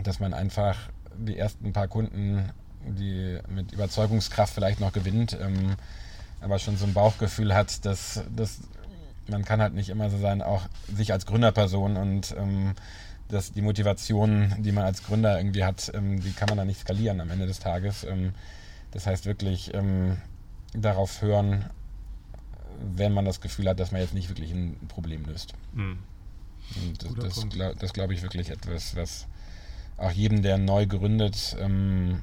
dass 0.03 0.21
man 0.21 0.33
einfach 0.33 0.77
die 1.17 1.37
ersten 1.37 1.73
paar 1.73 1.89
Kunden, 1.89 2.51
die 2.87 3.39
mit 3.49 3.73
Überzeugungskraft 3.73 4.55
vielleicht 4.55 4.81
noch 4.81 4.93
gewinnt, 4.93 5.37
ähm, 5.41 5.77
aber 6.43 6.59
schon 6.59 6.77
so 6.77 6.85
ein 6.85 6.93
Bauchgefühl 6.93 7.55
hat, 7.55 7.85
dass, 7.85 8.23
dass 8.35 8.61
man 9.29 9.45
kann 9.45 9.61
halt 9.61 9.75
nicht 9.75 9.89
immer 9.89 10.11
so 10.11 10.19
sein, 10.19 10.43
auch 10.43 10.63
sich 10.95 11.13
als 11.13 11.27
Gründerperson 11.27 11.97
und 11.97 12.35
ähm, 12.37 12.75
dass 13.29 13.53
die 13.53 13.63
Motivation, 13.63 14.55
die 14.59 14.73
man 14.73 14.85
als 14.85 15.03
Gründer 15.05 15.39
irgendwie 15.39 15.65
hat, 15.65 15.91
ähm, 15.95 16.21
die 16.21 16.33
kann 16.33 16.49
man 16.49 16.59
dann 16.59 16.67
nicht 16.67 16.81
skalieren 16.81 17.21
am 17.21 17.31
Ende 17.31 17.47
des 17.47 17.61
Tages. 17.61 18.05
Ähm, 18.05 18.35
das 18.91 19.07
heißt 19.07 19.25
wirklich 19.25 19.73
ähm, 19.73 20.19
darauf 20.75 21.23
hören, 21.23 21.65
wenn 22.95 23.13
man 23.13 23.25
das 23.25 23.41
Gefühl 23.41 23.69
hat, 23.69 23.81
dass 23.81 23.93
man 23.93 24.01
jetzt 24.01 24.15
nicht 24.15 24.29
wirklich 24.29 24.53
ein 24.53 24.77
Problem 24.89 25.25
löst. 25.25 25.55
Mhm. 25.73 25.99
Und 26.77 27.03
das, 27.03 27.35
das, 27.35 27.49
glaub, 27.49 27.93
glaube 27.93 28.15
ich 28.15 28.23
wirklich 28.23 28.51
etwas, 28.51 28.97
was 28.97 29.27
auch 29.97 30.11
jedem, 30.11 30.43
der 30.43 30.59
neu 30.59 30.87
gründet, 30.87 31.57
ähm, 31.61 32.23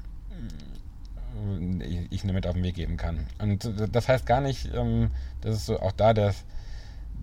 ich 2.10 2.24
nur 2.24 2.34
mit 2.34 2.46
auf 2.46 2.54
den 2.54 2.62
Weg 2.62 2.74
geben 2.74 2.96
kann. 2.96 3.26
Und 3.38 3.70
das 3.92 4.08
heißt 4.08 4.26
gar 4.26 4.40
nicht, 4.40 4.70
ähm, 4.74 5.10
dass 5.40 5.54
es 5.54 5.66
so 5.66 5.80
auch 5.80 5.92
da 5.92 6.14
das 6.14 6.44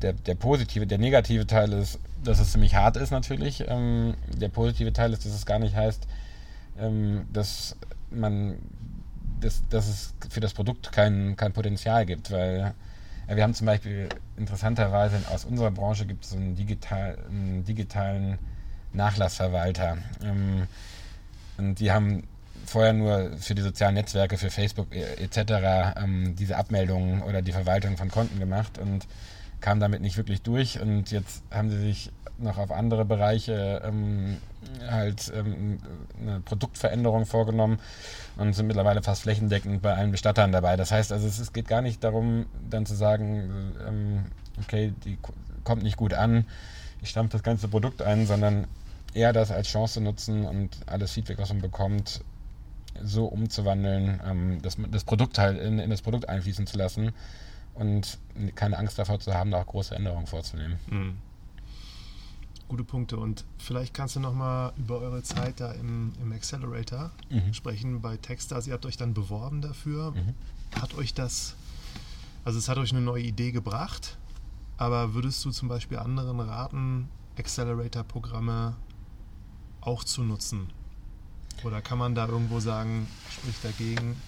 der, 0.02 0.14
der 0.14 0.36
positive, 0.36 0.86
der 0.86 0.98
negative 0.98 1.48
Teil 1.48 1.74
ist, 1.74 2.00
dass 2.24 2.40
es 2.40 2.52
ziemlich 2.52 2.76
hart 2.76 2.98
ist 2.98 3.12
natürlich. 3.12 3.66
Ähm, 3.68 4.16
der 4.28 4.50
positive 4.50 4.94
Teil 4.94 5.14
ist, 5.14 5.26
dass 5.26 5.34
es 5.34 5.46
gar 5.46 5.60
nicht 5.60 5.76
heißt, 5.76 6.08
ähm, 6.80 7.26
dass 7.34 7.76
man, 8.12 8.58
dass, 9.40 9.68
dass 9.70 9.88
es 9.88 10.14
für 10.30 10.40
das 10.40 10.54
Produkt 10.54 10.92
kein, 10.92 11.36
kein 11.36 11.54
Potenzial 11.54 12.06
gibt, 12.06 12.32
weil 12.32 12.74
äh, 13.28 13.36
wir 13.36 13.44
haben 13.44 13.54
zum 13.54 13.66
Beispiel 13.66 14.10
interessanterweise 14.38 15.20
aus 15.34 15.46
unserer 15.46 15.72
Branche 15.72 16.06
gibt 16.06 16.26
es 16.26 16.34
einen, 16.34 16.56
digital, 16.56 17.18
einen 17.30 17.64
digitalen 17.66 18.38
Nachlassverwalter. 18.94 19.98
Und 21.58 21.76
die 21.80 21.92
haben 21.92 22.24
vorher 22.70 22.94
nur 22.94 23.32
für 23.38 23.56
die 23.56 23.62
sozialen 23.62 23.96
Netzwerke, 23.96 24.38
für 24.38 24.50
Facebook 24.50 24.88
etc. 24.96 25.98
Ähm, 25.98 26.36
diese 26.36 26.58
Abmeldungen 26.58 27.24
oder 27.24 27.42
die 27.42 27.52
Verwaltung 27.52 27.98
von 27.98 28.10
Konten 28.10 28.40
gemacht 28.40 28.78
und 28.78 29.08
kam 29.62 29.80
damit 29.80 30.02
nicht 30.02 30.18
wirklich 30.18 30.42
durch 30.42 30.80
und 30.80 31.12
jetzt 31.12 31.44
haben 31.52 31.70
sie 31.70 31.80
sich 31.80 32.12
noch 32.38 32.58
auf 32.58 32.72
andere 32.72 33.06
Bereiche 33.06 33.82
ähm, 33.84 34.38
halt 34.88 35.32
ähm, 35.36 35.80
eine 36.22 36.40
Produktveränderung 36.42 37.26
vorgenommen 37.26 37.80
und 38.38 38.54
sind 38.54 38.68
mittlerweile 38.68 39.02
fast 39.02 39.24
flächendeckend 39.24 39.82
bei 39.82 39.96
allen 39.96 40.12
Bestattern 40.12 40.52
dabei. 40.52 40.76
Das 40.76 40.92
heißt 40.92 41.12
also, 41.12 41.28
es, 41.28 41.40
es 41.40 41.54
geht 41.54 41.68
gar 41.68 41.82
nicht 41.82 42.04
darum, 42.04 42.46
dann 42.70 42.86
zu 42.86 42.96
sagen, 42.96 43.74
ähm, 43.88 44.26
okay, 44.62 44.94
die 45.04 45.18
kommt 45.64 45.84
nicht 45.84 45.98
gut 45.98 46.14
an, 46.14 46.46
ich 47.02 47.10
stampfe 47.10 47.34
das 47.34 47.44
ganze 47.44 47.68
Produkt 47.68 48.02
ein, 48.02 48.26
sondern 48.28 48.68
eher 49.14 49.34
das 49.34 49.52
als 49.52 49.68
Chance 49.68 50.02
nutzen 50.02 50.46
und 50.46 50.78
alles 50.86 51.12
Feedback, 51.12 51.40
was 51.40 51.50
man 51.50 51.62
bekommt, 51.62 52.22
so 53.04 53.26
umzuwandeln, 53.26 54.20
ähm, 54.26 54.62
das, 54.62 54.78
das 54.92 55.04
Produkt 55.04 55.38
halt 55.38 55.60
in, 55.60 55.80
in 55.80 55.90
das 55.90 56.02
Produkt 56.02 56.30
einfließen 56.30 56.68
zu 56.68 56.78
lassen 56.78 57.12
und 57.74 58.18
keine 58.56 58.78
Angst 58.78 58.98
davor 58.98 59.20
zu 59.20 59.34
haben, 59.34 59.52
da 59.52 59.62
auch 59.62 59.68
große 59.68 59.96
Änderungen 59.96 60.28
vorzunehmen. 60.28 60.80
Mhm. 60.90 61.18
Gute 62.68 62.84
Punkte. 62.84 63.18
Und 63.18 63.46
vielleicht 63.58 63.94
kannst 63.94 64.16
du 64.16 64.20
nochmal 64.20 64.74
über 64.78 65.00
eure 65.00 65.24
Zeit 65.24 65.60
da 65.60 65.72
im, 65.72 66.12
im 66.22 66.32
Accelerator 66.34 67.12
mhm. 67.30 67.54
sprechen 67.54 68.02
bei 68.02 68.18
Techstars. 68.18 68.68
Ihr 68.68 68.74
habt 68.74 68.86
euch 68.86 68.98
dann 68.98 69.14
beworben 69.14 69.62
dafür. 69.62 70.12
Mhm. 70.12 70.34
Hat 70.82 70.96
euch 70.96 71.14
das, 71.14 71.56
also 72.44 72.60
es 72.60 72.68
hat 72.68 72.78
euch 72.78 72.92
eine 72.92 73.02
neue 73.02 73.24
Idee 73.24 73.52
gebracht, 73.52 74.18
aber 74.78 75.14
würdest 75.14 75.44
du 75.46 75.52
zum 75.52 75.70
Beispiel 75.70 75.98
anderen 75.98 76.40
raten, 76.40 77.08
Accelerator-Programme 77.38 78.76
auch 79.80 80.04
zu 80.04 80.24
nutzen? 80.24 80.68
Oder 81.64 81.82
kann 81.82 81.98
man 81.98 82.16
da 82.16 82.28
irgendwo 82.28 82.60
sagen, 82.60 83.08
spricht 83.32 83.64
dagegen? 83.64 84.22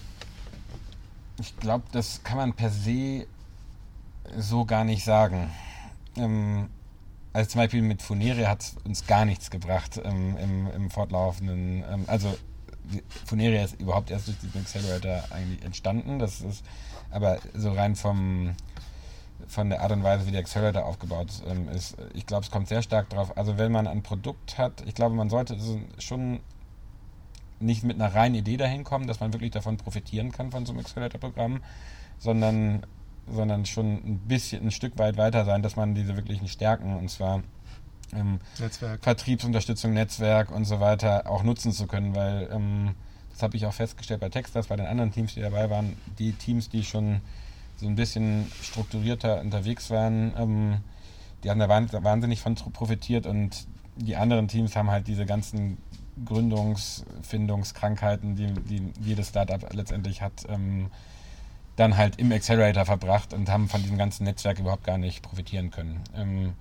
Ich 1.40 1.56
glaube, 1.56 1.84
das 1.92 2.22
kann 2.22 2.36
man 2.36 2.52
per 2.52 2.70
se 2.70 3.26
so 4.36 4.64
gar 4.64 4.84
nicht 4.84 5.04
sagen. 5.04 5.50
Ähm, 6.16 6.68
also 7.32 7.50
zum 7.50 7.60
Beispiel 7.60 7.82
mit 7.82 8.02
Funeria 8.02 8.48
hat 8.48 8.62
es 8.62 8.76
uns 8.84 9.06
gar 9.06 9.24
nichts 9.24 9.50
gebracht 9.50 10.00
ähm, 10.02 10.36
im, 10.36 10.66
im, 10.70 10.90
fortlaufenden. 10.90 11.84
Ähm, 11.88 12.04
also 12.08 12.36
Funeria 13.24 13.64
ist 13.64 13.80
überhaupt 13.80 14.10
erst 14.10 14.26
durch 14.26 14.38
diesen 14.38 14.60
Accelerator 14.60 15.24
eigentlich 15.30 15.62
entstanden. 15.62 16.18
Das 16.18 16.40
ist 16.40 16.64
aber 17.10 17.38
so 17.54 17.72
rein 17.72 17.96
vom 17.96 18.54
von 19.48 19.68
der 19.68 19.80
Art 19.80 19.90
und 19.90 20.04
Weise, 20.04 20.26
wie 20.26 20.30
der 20.30 20.40
Accelerator 20.40 20.84
aufgebaut 20.84 21.28
ähm, 21.48 21.68
ist. 21.68 21.96
Ich 22.14 22.26
glaube, 22.26 22.44
es 22.44 22.50
kommt 22.50 22.68
sehr 22.68 22.82
stark 22.82 23.08
drauf. 23.08 23.36
Also 23.36 23.58
wenn 23.58 23.72
man 23.72 23.86
ein 23.86 24.02
Produkt 24.02 24.58
hat, 24.58 24.82
ich 24.86 24.94
glaube, 24.94 25.14
man 25.14 25.28
sollte 25.28 25.56
schon 25.98 26.40
nicht 27.60 27.84
mit 27.84 28.00
einer 28.00 28.14
reinen 28.14 28.36
Idee 28.36 28.56
dahin 28.56 28.84
kommen, 28.84 29.06
dass 29.06 29.20
man 29.20 29.32
wirklich 29.32 29.50
davon 29.50 29.76
profitieren 29.76 30.32
kann 30.32 30.50
von 30.50 30.66
so 30.66 30.72
einem 30.72 30.80
Accelerator-Programm, 30.80 31.60
sondern 32.18 32.82
sondern 33.32 33.64
schon 33.66 33.92
ein 34.04 34.18
bisschen, 34.26 34.66
ein 34.66 34.70
Stück 34.70 34.98
weit 34.98 35.16
weiter 35.16 35.44
sein, 35.44 35.62
dass 35.62 35.76
man 35.76 35.94
diese 35.94 36.16
wirklichen 36.16 36.48
Stärken, 36.48 36.96
und 36.96 37.10
zwar 37.10 37.42
ähm, 38.12 38.40
Netzwerk. 38.58 39.02
Vertriebsunterstützung, 39.02 39.92
Netzwerk 39.92 40.50
und 40.50 40.64
so 40.64 40.80
weiter 40.80 41.30
auch 41.30 41.42
nutzen 41.42 41.72
zu 41.72 41.86
können, 41.86 42.14
weil 42.14 42.48
ähm, 42.52 42.94
das 43.30 43.42
habe 43.42 43.56
ich 43.56 43.66
auch 43.66 43.72
festgestellt 43.72 44.20
bei 44.20 44.28
Textas, 44.28 44.66
bei 44.66 44.76
den 44.76 44.86
anderen 44.86 45.12
Teams, 45.12 45.34
die 45.34 45.40
dabei 45.40 45.70
waren, 45.70 45.96
die 46.18 46.32
Teams, 46.32 46.68
die 46.68 46.84
schon 46.84 47.20
so 47.76 47.86
ein 47.86 47.94
bisschen 47.94 48.50
strukturierter 48.62 49.40
unterwegs 49.40 49.90
waren, 49.90 50.32
ähm, 50.36 50.76
die 51.44 51.50
haben 51.50 51.58
da 51.58 51.68
wahnsinnig 51.68 52.40
von 52.40 52.54
profitiert 52.54 53.26
und 53.26 53.66
die 53.96 54.16
anderen 54.16 54.48
Teams 54.48 54.76
haben 54.76 54.90
halt 54.90 55.06
diese 55.06 55.24
ganzen 55.24 55.78
Gründungsfindungskrankheiten, 56.24 58.36
die, 58.36 58.52
die 58.52 58.92
jedes 59.00 59.28
Startup 59.28 59.72
letztendlich 59.72 60.22
hat, 60.22 60.44
ähm, 60.48 60.90
dann 61.76 61.96
halt 61.96 62.18
im 62.18 62.32
Accelerator 62.32 62.84
verbracht 62.84 63.32
und 63.32 63.48
haben 63.48 63.68
von 63.68 63.82
diesem 63.82 63.96
ganzen 63.96 64.24
Netzwerk 64.24 64.58
überhaupt 64.58 64.84
gar 64.84 64.98
nicht 64.98 65.22
profitieren 65.22 65.70
können. 65.70 66.00
Ähm, 66.14 66.54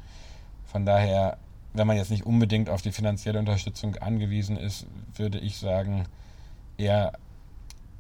von 0.66 0.86
daher, 0.86 1.38
wenn 1.74 1.88
man 1.88 1.98
jetzt 1.98 2.12
nicht 2.12 2.26
unbedingt 2.26 2.70
auf 2.70 2.82
die 2.82 2.92
finanzielle 2.92 3.40
Unterstützung 3.40 3.96
angewiesen 3.98 4.58
ist, 4.58 4.86
würde 5.16 5.40
ich 5.40 5.58
sagen, 5.58 6.06
eher 6.78 7.14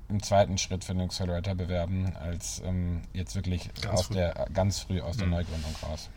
im 0.07 0.23
zweiten 0.23 0.57
Schritt 0.57 0.83
für 0.83 0.93
den 0.93 1.01
Accelerator 1.01 1.55
bewerben, 1.55 2.15
als 2.15 2.61
ähm, 2.65 3.01
jetzt 3.13 3.35
wirklich 3.35 3.69
ganz 3.81 3.99
aus 3.99 4.05
früh. 4.07 4.15
der 4.15 4.47
ganz 4.53 4.79
früh 4.79 5.01
aus 5.01 5.17
der 5.17 5.27
mhm. 5.27 5.33
Neugründung 5.33 5.75
raus. 5.83 6.09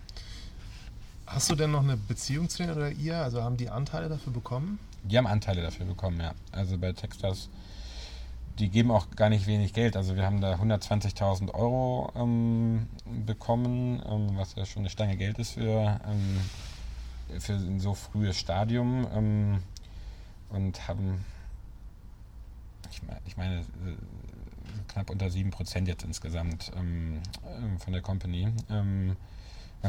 Hast 1.27 1.51
du 1.51 1.55
denn 1.55 1.71
noch 1.71 1.83
eine 1.83 1.97
Beziehung 1.97 2.49
zu 2.49 2.59
denen 2.59 2.77
oder 2.77 2.91
ihr? 2.91 3.19
Also 3.19 3.43
haben 3.43 3.57
die 3.57 3.71
Anteile 3.71 4.09
dafür 4.09 4.33
bekommen? 4.33 4.79
Die 5.05 5.19
haben 5.19 5.27
Anteile 5.27 5.63
dafür 5.63 5.87
bekommen, 5.87 6.21
ja. 6.21 6.33
Also 6.53 6.79
bei 6.79 6.93
Textas 6.93 7.49
die 8.59 8.69
geben 8.69 8.91
auch 8.91 9.11
gar 9.11 9.29
nicht 9.29 9.47
wenig 9.47 9.73
Geld. 9.73 9.97
Also 9.97 10.17
wir 10.17 10.25
haben 10.25 10.41
da 10.41 10.55
120.000 10.55 11.55
Euro 11.55 12.13
ähm, 12.15 12.89
bekommen, 13.27 14.03
ähm, 14.07 14.37
was 14.37 14.55
ja 14.55 14.67
schon 14.67 14.83
eine 14.83 14.91
Stange 14.91 15.17
Geld 15.17 15.39
ist 15.39 15.53
für, 15.53 16.01
ähm, 16.07 17.41
für 17.41 17.55
ein 17.55 17.81
so 17.81 17.95
frühes 17.95 18.39
Stadium 18.39 19.07
ähm, 19.15 19.63
und 20.51 20.87
haben, 20.87 21.25
ich, 22.91 23.03
meine, 23.03 23.21
ich 23.27 23.37
meine 23.37 23.65
knapp 24.89 25.09
unter 25.09 25.27
7% 25.27 25.87
jetzt 25.87 26.05
insgesamt 26.05 26.73
ähm, 26.77 27.21
ähm, 27.59 27.79
von 27.79 27.93
der 27.93 28.03
Company. 28.03 28.49
man 28.69 29.17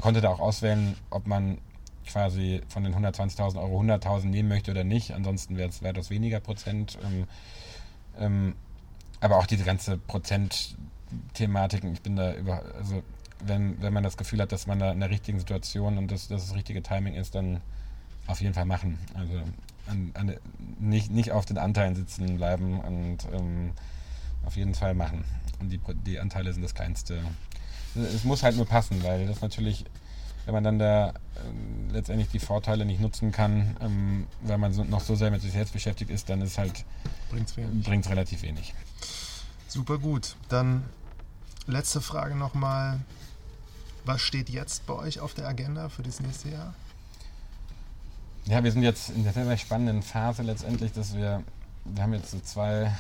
konnte 0.02 0.21
da 0.21 0.30
auch 0.30 0.39
auswählen, 0.39 0.95
ob 1.10 1.28
man 1.28 1.58
quasi 2.05 2.61
von 2.67 2.83
den 2.83 2.95
120.000 2.95 3.57
Euro 3.59 3.81
100.000 3.81 4.25
nehmen 4.25 4.49
möchte 4.49 4.71
oder 4.71 4.83
nicht. 4.83 5.13
Ansonsten 5.13 5.57
wäre 5.57 5.69
es 5.69 5.83
weitaus 5.83 6.09
weniger 6.09 6.39
Prozent. 6.39 6.97
Ähm, 8.19 8.55
aber 9.19 9.37
auch 9.37 9.45
diese 9.45 9.63
ganze 9.63 9.97
Prozent-Thematiken, 9.97 11.93
ich 11.93 12.01
bin 12.01 12.15
da 12.15 12.33
über, 12.33 12.63
also 12.77 13.03
wenn, 13.45 13.81
wenn 13.81 13.93
man 13.93 14.03
das 14.03 14.17
Gefühl 14.17 14.41
hat, 14.41 14.51
dass 14.51 14.67
man 14.67 14.79
da 14.79 14.91
in 14.91 14.99
der 14.99 15.09
richtigen 15.09 15.39
Situation 15.39 15.97
und 15.97 16.11
dass, 16.11 16.27
dass 16.27 16.47
das 16.47 16.55
richtige 16.55 16.83
Timing 16.83 17.15
ist, 17.15 17.35
dann 17.35 17.61
auf 18.27 18.41
jeden 18.41 18.53
Fall 18.53 18.65
machen. 18.65 18.99
Also 19.13 19.41
an, 19.87 20.11
an, 20.13 20.35
nicht, 20.79 21.11
nicht 21.11 21.31
auf 21.31 21.45
den 21.45 21.57
Anteilen 21.57 21.95
sitzen 21.95 22.37
bleiben 22.37 22.79
und 22.79 23.17
ähm, 23.33 23.71
auf 24.45 24.55
jeden 24.55 24.75
Fall 24.75 24.93
machen. 24.93 25.23
Und 25.59 25.71
die, 25.71 25.79
die 26.05 26.19
Anteile 26.19 26.53
sind 26.53 26.61
das 26.61 26.73
kleinste. 26.73 27.21
Es 27.95 28.23
muss 28.23 28.43
halt 28.43 28.55
nur 28.55 28.65
passen, 28.65 29.03
weil 29.03 29.27
das 29.27 29.41
natürlich 29.41 29.85
wenn 30.45 30.53
man 30.53 30.63
dann 30.63 30.79
da 30.79 31.10
äh, 31.10 31.13
letztendlich 31.91 32.29
die 32.29 32.39
Vorteile 32.39 32.86
nicht 32.86 32.99
nutzen 32.99 33.32
kann, 33.32 33.77
ähm, 33.82 34.27
weil 34.41 34.58
man 34.58 34.73
so, 34.73 34.84
noch 34.84 35.01
so 35.01 35.15
sehr 35.15 35.32
mit 35.32 35.41
sich 35.41 35.51
selbst 35.51 35.73
beschäftigt 35.73 36.12
ist, 36.12 36.29
dann 36.29 36.41
ist 36.41 36.58
halt 36.58 36.86
bringt 37.29 38.06
es 38.06 38.10
relativ 38.10 38.43
wenig. 38.43 38.73
Super 39.67 39.97
gut. 39.97 40.36
Dann 40.49 40.84
letzte 41.67 42.01
Frage 42.01 42.36
nochmal. 42.36 42.99
Was 44.06 44.21
steht 44.21 44.49
jetzt 44.49 44.86
bei 44.86 44.93
euch 44.93 45.21
auf 45.21 45.34
der 45.34 45.47
Agenda 45.47 45.88
für 45.88 46.03
das 46.03 46.19
nächste 46.19 46.49
Jahr? 46.49 46.73
Ja, 48.45 48.62
wir 48.62 48.71
sind 48.71 48.84
jetzt 48.84 49.10
in 49.12 49.23
der 49.23 49.32
sehr 49.32 49.58
spannenden 49.58 50.03
Phase 50.03 50.43
letztendlich, 50.43 50.91
dass 50.91 51.15
wir, 51.15 51.41
wir 51.86 52.03
haben 52.03 52.13
jetzt 52.13 52.32
so 52.32 52.39
zwei, 52.41 52.93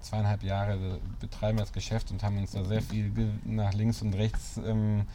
zweieinhalb 0.00 0.42
Jahre 0.42 0.98
betreiben 1.20 1.58
das 1.58 1.72
Geschäft 1.72 2.10
und 2.10 2.22
haben 2.22 2.38
uns 2.38 2.52
da 2.52 2.64
sehr 2.64 2.80
viel 2.80 3.12
nach 3.44 3.74
links 3.74 4.00
und 4.00 4.14
rechts 4.14 4.58
ähm, 4.64 5.06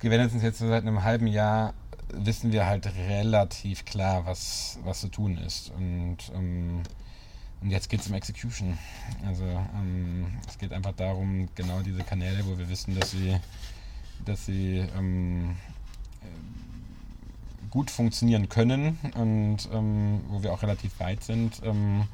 sind 0.00 0.42
jetzt 0.42 0.58
seit 0.58 0.82
einem 0.82 1.02
halben 1.02 1.26
Jahr, 1.26 1.74
wissen 2.12 2.52
wir 2.52 2.66
halt 2.66 2.86
relativ 3.08 3.84
klar, 3.84 4.26
was, 4.26 4.78
was 4.84 5.00
zu 5.00 5.08
tun 5.08 5.38
ist. 5.38 5.70
Und, 5.70 6.18
ähm, 6.34 6.82
und 7.60 7.70
jetzt 7.70 7.88
geht 7.88 8.00
es 8.00 8.08
um 8.08 8.14
Execution. 8.14 8.78
Also 9.26 9.44
ähm, 9.44 10.26
es 10.48 10.58
geht 10.58 10.72
einfach 10.72 10.92
darum, 10.92 11.48
genau 11.54 11.80
diese 11.80 12.02
Kanäle, 12.02 12.44
wo 12.46 12.58
wir 12.58 12.68
wissen, 12.68 12.98
dass 12.98 13.10
sie, 13.10 13.36
dass 14.24 14.46
sie 14.46 14.86
ähm, 14.96 15.56
gut 17.70 17.90
funktionieren 17.90 18.48
können 18.48 18.98
und 19.14 19.68
ähm, 19.72 20.20
wo 20.28 20.42
wir 20.42 20.52
auch 20.52 20.62
relativ 20.62 20.98
weit 21.00 21.22
sind, 21.24 21.60
ähm, 21.64 22.04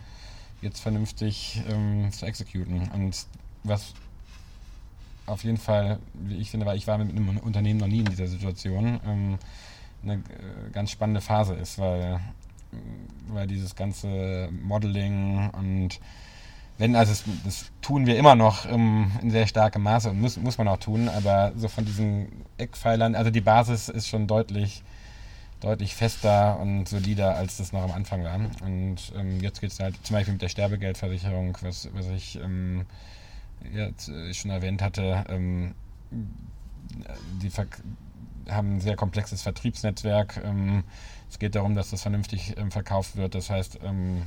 jetzt 0.60 0.80
vernünftig 0.80 1.62
ähm, 1.68 2.10
zu 2.12 2.26
exekuten. 2.26 2.90
Und 2.92 3.26
was 3.64 3.94
auf 5.26 5.44
jeden 5.44 5.56
Fall, 5.56 5.98
wie 6.14 6.36
ich 6.36 6.50
finde, 6.50 6.66
weil 6.66 6.76
ich 6.76 6.86
war 6.86 6.98
mit 6.98 7.10
einem 7.10 7.38
Unternehmen 7.38 7.80
noch 7.80 7.86
nie 7.86 8.00
in 8.00 8.06
dieser 8.06 8.26
Situation, 8.26 9.00
ähm, 9.06 9.38
eine 10.02 10.14
äh, 10.14 10.70
ganz 10.72 10.90
spannende 10.90 11.20
Phase 11.20 11.54
ist, 11.54 11.78
weil, 11.78 12.20
weil 13.28 13.46
dieses 13.46 13.76
ganze 13.76 14.48
Modeling 14.50 15.50
und 15.50 16.00
wenn, 16.78 16.96
also 16.96 17.12
das, 17.12 17.24
das 17.44 17.70
tun 17.80 18.06
wir 18.06 18.16
immer 18.18 18.34
noch 18.34 18.66
ähm, 18.66 19.12
in 19.20 19.30
sehr 19.30 19.46
starkem 19.46 19.82
Maße 19.82 20.10
und 20.10 20.20
muss, 20.20 20.36
muss 20.36 20.58
man 20.58 20.68
auch 20.68 20.78
tun, 20.78 21.08
aber 21.08 21.52
so 21.56 21.68
von 21.68 21.84
diesen 21.84 22.44
Eckpfeilern, 22.58 23.14
also 23.14 23.30
die 23.30 23.40
Basis 23.40 23.88
ist 23.88 24.08
schon 24.08 24.26
deutlich, 24.26 24.82
deutlich 25.60 25.94
fester 25.94 26.58
und 26.58 26.88
solider, 26.88 27.36
als 27.36 27.58
das 27.58 27.72
noch 27.72 27.82
am 27.82 27.92
Anfang 27.92 28.24
war. 28.24 28.34
Und 28.64 29.12
ähm, 29.16 29.40
jetzt 29.40 29.60
geht 29.60 29.70
es 29.70 29.78
halt 29.80 29.94
zum 30.04 30.14
Beispiel 30.14 30.32
mit 30.32 30.42
der 30.42 30.48
Sterbegeldversicherung, 30.48 31.56
was, 31.60 31.88
was 31.92 32.08
ich 32.08 32.36
ähm, 32.42 32.84
jetzt 33.72 34.08
äh, 34.08 34.32
schon 34.34 34.50
erwähnt 34.50 34.82
hatte, 34.82 35.24
ähm, 35.28 35.74
die 37.42 37.50
haben 38.50 38.76
ein 38.76 38.80
sehr 38.80 38.96
komplexes 38.96 39.42
Vertriebsnetzwerk. 39.42 40.40
Ähm, 40.44 40.84
es 41.30 41.38
geht 41.38 41.54
darum, 41.54 41.74
dass 41.74 41.90
das 41.90 42.02
vernünftig 42.02 42.54
ähm, 42.58 42.70
verkauft 42.70 43.16
wird. 43.16 43.34
Das 43.34 43.50
heißt, 43.50 43.78
ähm, 43.82 44.22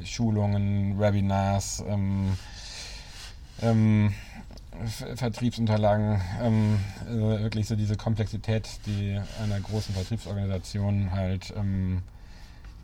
äh, 0.00 0.04
Schulungen, 0.04 0.98
Webinars, 0.98 1.82
ähm, 1.86 2.36
ähm, 3.60 4.12
Vertriebsunterlagen, 5.16 6.20
also 7.06 7.28
wirklich 7.40 7.66
so 7.66 7.76
diese 7.76 7.96
Komplexität, 7.96 8.66
die 8.86 9.20
einer 9.42 9.60
großen 9.60 9.94
Vertriebsorganisation 9.94 11.12
halt 11.12 11.52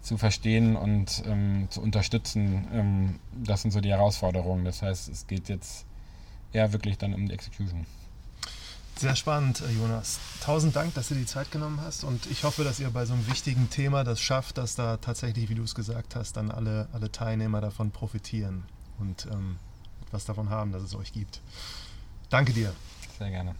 zu 0.08 0.16
verstehen 0.16 0.74
und 0.74 1.22
ähm, 1.26 1.68
zu 1.70 1.82
unterstützen, 1.82 2.66
ähm, 2.72 3.20
das 3.32 3.62
sind 3.62 3.70
so 3.70 3.80
die 3.80 3.90
Herausforderungen. 3.90 4.64
Das 4.64 4.82
heißt, 4.82 5.08
es 5.08 5.26
geht 5.26 5.48
jetzt 5.48 5.84
eher 6.52 6.72
wirklich 6.72 6.96
dann 6.96 7.14
um 7.14 7.28
die 7.28 7.34
Execution. 7.34 7.86
Sehr 8.96 9.14
spannend, 9.14 9.60
äh, 9.60 9.70
Jonas. 9.70 10.18
Tausend 10.42 10.74
Dank, 10.74 10.94
dass 10.94 11.08
du 11.08 11.14
die 11.14 11.26
Zeit 11.26 11.52
genommen 11.52 11.80
hast 11.82 12.04
und 12.04 12.26
ich 12.26 12.42
hoffe, 12.42 12.64
dass 12.64 12.80
ihr 12.80 12.90
bei 12.90 13.04
so 13.04 13.12
einem 13.12 13.26
wichtigen 13.28 13.68
Thema 13.70 14.02
das 14.02 14.20
schafft, 14.20 14.58
dass 14.58 14.74
da 14.74 14.96
tatsächlich, 14.96 15.50
wie 15.50 15.54
du 15.54 15.62
es 15.62 15.74
gesagt 15.74 16.16
hast, 16.16 16.36
dann 16.36 16.50
alle, 16.50 16.88
alle 16.92 17.12
Teilnehmer 17.12 17.60
davon 17.60 17.90
profitieren 17.90 18.64
und 18.98 19.28
ähm, 19.30 19.58
etwas 20.06 20.24
davon 20.24 20.48
haben, 20.48 20.72
dass 20.72 20.82
es 20.82 20.94
euch 20.96 21.12
gibt. 21.12 21.40
Danke 22.30 22.52
dir. 22.52 22.72
Sehr 23.18 23.30
gerne. 23.30 23.54